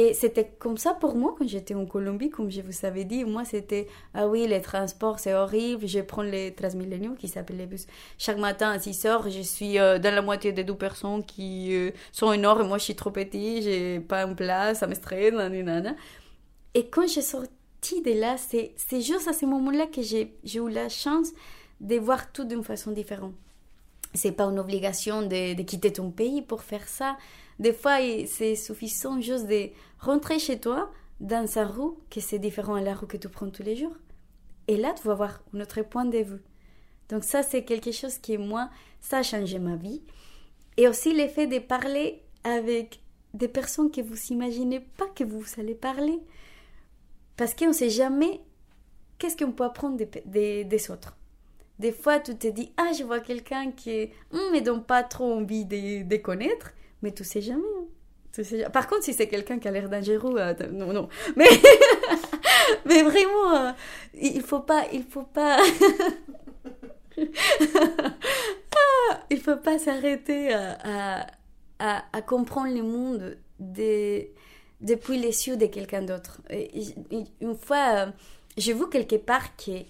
[0.00, 3.24] Et c'était comme ça pour moi quand j'étais en Colombie, comme je vous avais dit.
[3.24, 5.88] Moi, c'était Ah oui, les transports, c'est horrible.
[5.88, 7.88] Je prends les Transmilenio qui s'appellent les bus.
[8.16, 11.74] Chaque matin à 6 heures, je suis euh, dans la moitié des deux personnes qui
[11.74, 12.68] euh, sont énormes.
[12.68, 15.34] Moi, je suis trop petit, j'ai pas une place, ça me stresse.
[16.74, 20.88] Et quand j'ai sorti de là, c'est juste à ce moment-là que j'ai eu la
[20.88, 21.30] chance
[21.80, 23.34] de voir tout d'une façon différente.
[24.14, 27.16] C'est pas une obligation de quitter ton pays pour faire ça.
[27.58, 30.90] Des fois, c'est suffisant juste de rentrer chez toi
[31.20, 33.96] dans sa rue, que c'est différent à la rue que tu prends tous les jours.
[34.68, 36.42] Et là, tu vas voir un autre point de vue.
[37.08, 40.02] Donc ça, c'est quelque chose qui, moi, ça a changé ma vie.
[40.76, 43.00] Et aussi l'effet de parler avec
[43.34, 46.18] des personnes que vous imaginez pas que vous allez parler.
[47.36, 48.40] Parce qu'on ne sait jamais
[49.18, 51.16] qu'est-ce qu'on peut apprendre des, des, autres.
[51.78, 55.32] Des fois, tu te dis, ah, je vois quelqu'un qui ne me donne pas trop
[55.32, 56.72] envie de, de connaître
[57.02, 57.62] mais tu sais jamais.
[57.78, 57.86] Hein.
[58.32, 58.70] Tu sais jamais.
[58.70, 61.08] Par contre, si c'est quelqu'un qui a l'air dangereux, euh, non, non.
[61.36, 61.48] Mais,
[62.84, 63.72] mais vraiment, euh,
[64.14, 65.58] il faut pas, il faut pas,
[69.30, 71.26] il faut pas s'arrêter à,
[71.78, 76.40] à, à, comprendre le monde depuis les yeux de quelqu'un d'autre.
[77.40, 78.06] Une fois, euh,
[78.56, 79.82] j'ai vu quelque part que,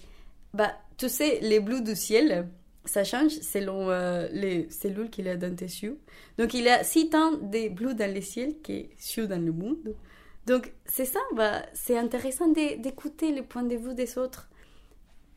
[0.53, 2.49] bah, tu sais, les bleus du ciel,
[2.85, 5.99] ça change selon euh, les cellules qu'il y a dans tes yeux.
[6.37, 9.43] Donc, il y a six temps de bleu dans le ciel qui est yeux dans
[9.43, 9.95] le monde.
[10.45, 14.49] Donc, c'est ça, bah, c'est intéressant d'écouter les points de vue des autres.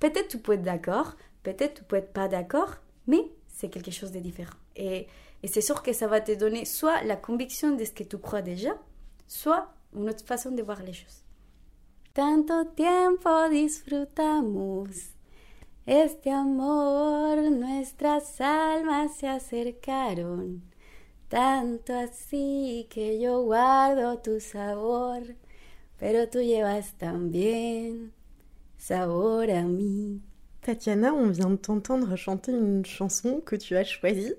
[0.01, 2.77] Peut-être tu peux être d'accord, peut-être tu peux être pas d'accord,
[3.07, 4.57] mais c'est quelque chose de différent.
[4.75, 5.07] Et,
[5.43, 8.19] et c'est sûr que ça va te donner soit la conviction de ce que tu
[8.19, 8.71] crois déjà,
[9.27, 11.23] soit une autre façon de voir les choses.
[12.15, 15.12] Tanto tiempo disfrutamos
[15.85, 20.63] Este amor, nuestras almas se acercaron,
[21.27, 25.23] tanto así que yo guardo tu sabor,
[25.99, 28.13] pero tú llevas también
[28.79, 30.21] sabor a mí.
[30.61, 34.35] Tatiana, on vient de t'entendre chanter une chanson que tu as choisie.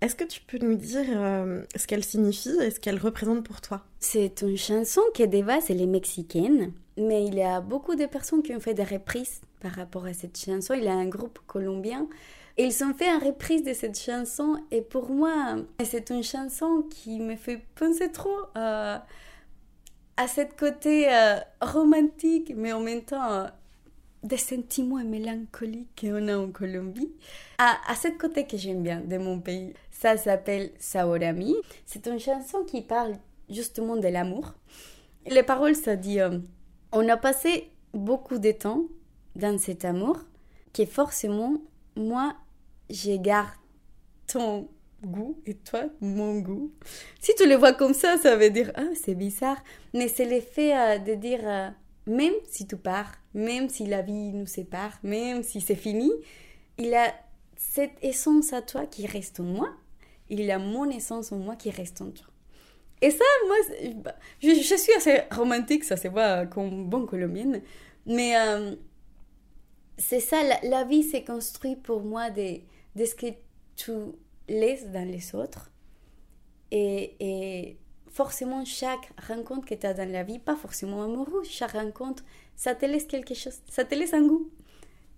[0.00, 3.60] Est-ce que tu peux nous dire euh, ce qu'elle signifie et ce qu'elle représente pour
[3.60, 3.82] toi?
[3.98, 8.06] C'est une chanson qui de base elle est mexicaine, mais il y a beaucoup de
[8.06, 10.74] personnes qui ont fait des reprises par rapport à cette chanson.
[10.74, 12.08] Il a un groupe colombien.
[12.56, 17.20] Ils ont fait une reprise de cette chanson et pour moi, c'est une chanson qui
[17.20, 18.98] me fait penser trop euh,
[20.16, 23.46] à cette côté euh, romantique, mais en même temps euh,
[24.24, 27.12] des sentiments mélancoliques qu'on a en Colombie,
[27.58, 29.72] à, à cette côté que j'aime bien de mon pays.
[29.92, 31.54] Ça s'appelle Saorami.
[31.86, 33.12] C'est une chanson qui parle
[33.48, 34.54] justement de l'amour.
[35.30, 36.18] Les paroles, ça dit
[36.90, 38.82] On a passé beaucoup de temps
[39.38, 40.18] dans cet amour
[40.74, 41.54] que forcément,
[41.96, 42.34] moi,
[42.90, 43.50] je garde
[44.26, 44.68] ton
[45.02, 46.72] goût et toi, mon goût.
[47.20, 49.62] Si tu le vois comme ça, ça veut dire, ah, c'est bizarre.
[49.94, 51.68] Mais c'est l'effet euh, de dire, euh,
[52.06, 56.10] même si tu pars, même si la vie nous sépare, même si c'est fini,
[56.76, 57.14] il a
[57.56, 59.68] cette essence à toi qui reste en moi.
[60.30, 62.26] Il a mon essence en moi qui reste en toi.
[63.00, 63.56] Et ça, moi,
[64.42, 67.62] je, je suis assez romantique, ça se voit comme bonne colombienne.
[68.06, 68.74] Mais euh,
[69.98, 72.60] c'est ça, la, vie s'est construite pour moi de,
[72.94, 73.26] de, ce que
[73.76, 73.92] tu
[74.48, 75.70] laisses dans les autres.
[76.70, 77.76] Et,
[78.10, 82.24] forcément, chaque rencontre que tu as dans la vie, pas forcément amoureuse, chaque rencontre,
[82.56, 84.50] ça te laisse quelque chose, ça te laisse un goût.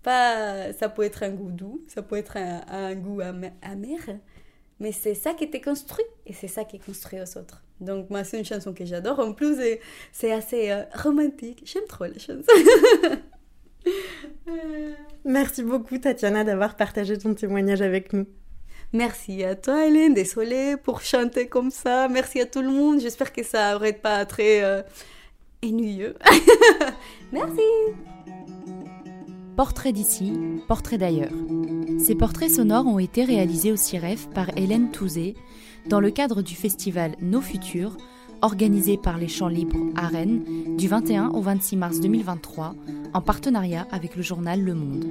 [0.03, 4.01] Pas, ça peut être un goût doux, ça peut être un, goût amer,
[4.79, 7.63] mais c'est ça qui était construit et c'est ça qui est construit aux autres.
[7.81, 9.19] Donc moi, c'est une chanson que j'adore.
[9.19, 9.59] En plus,
[10.13, 11.63] c'est assez euh, romantique.
[11.65, 12.45] J'aime trop la chanson.
[15.25, 18.27] Merci beaucoup, Tatiana, d'avoir partagé ton témoignage avec nous.
[18.93, 20.15] Merci à toi, Hélène.
[20.15, 22.09] Désolée pour chanter comme ça.
[22.09, 23.01] Merci à tout le monde.
[23.01, 24.83] J'espère que ça n'aurait pas très euh,
[25.65, 26.17] ennuyeux.
[27.33, 27.61] Merci.
[29.57, 30.33] Portrait d'ici,
[30.67, 31.33] portrait d'ailleurs.
[32.05, 35.35] Ces portraits sonores ont été réalisés au CIREF par Hélène Touzé
[35.87, 37.97] dans le cadre du festival Nos Futurs,
[38.43, 42.75] organisé par les Champs Libres à Rennes du 21 au 26 mars 2023
[43.13, 45.05] en partenariat avec le journal Le Monde.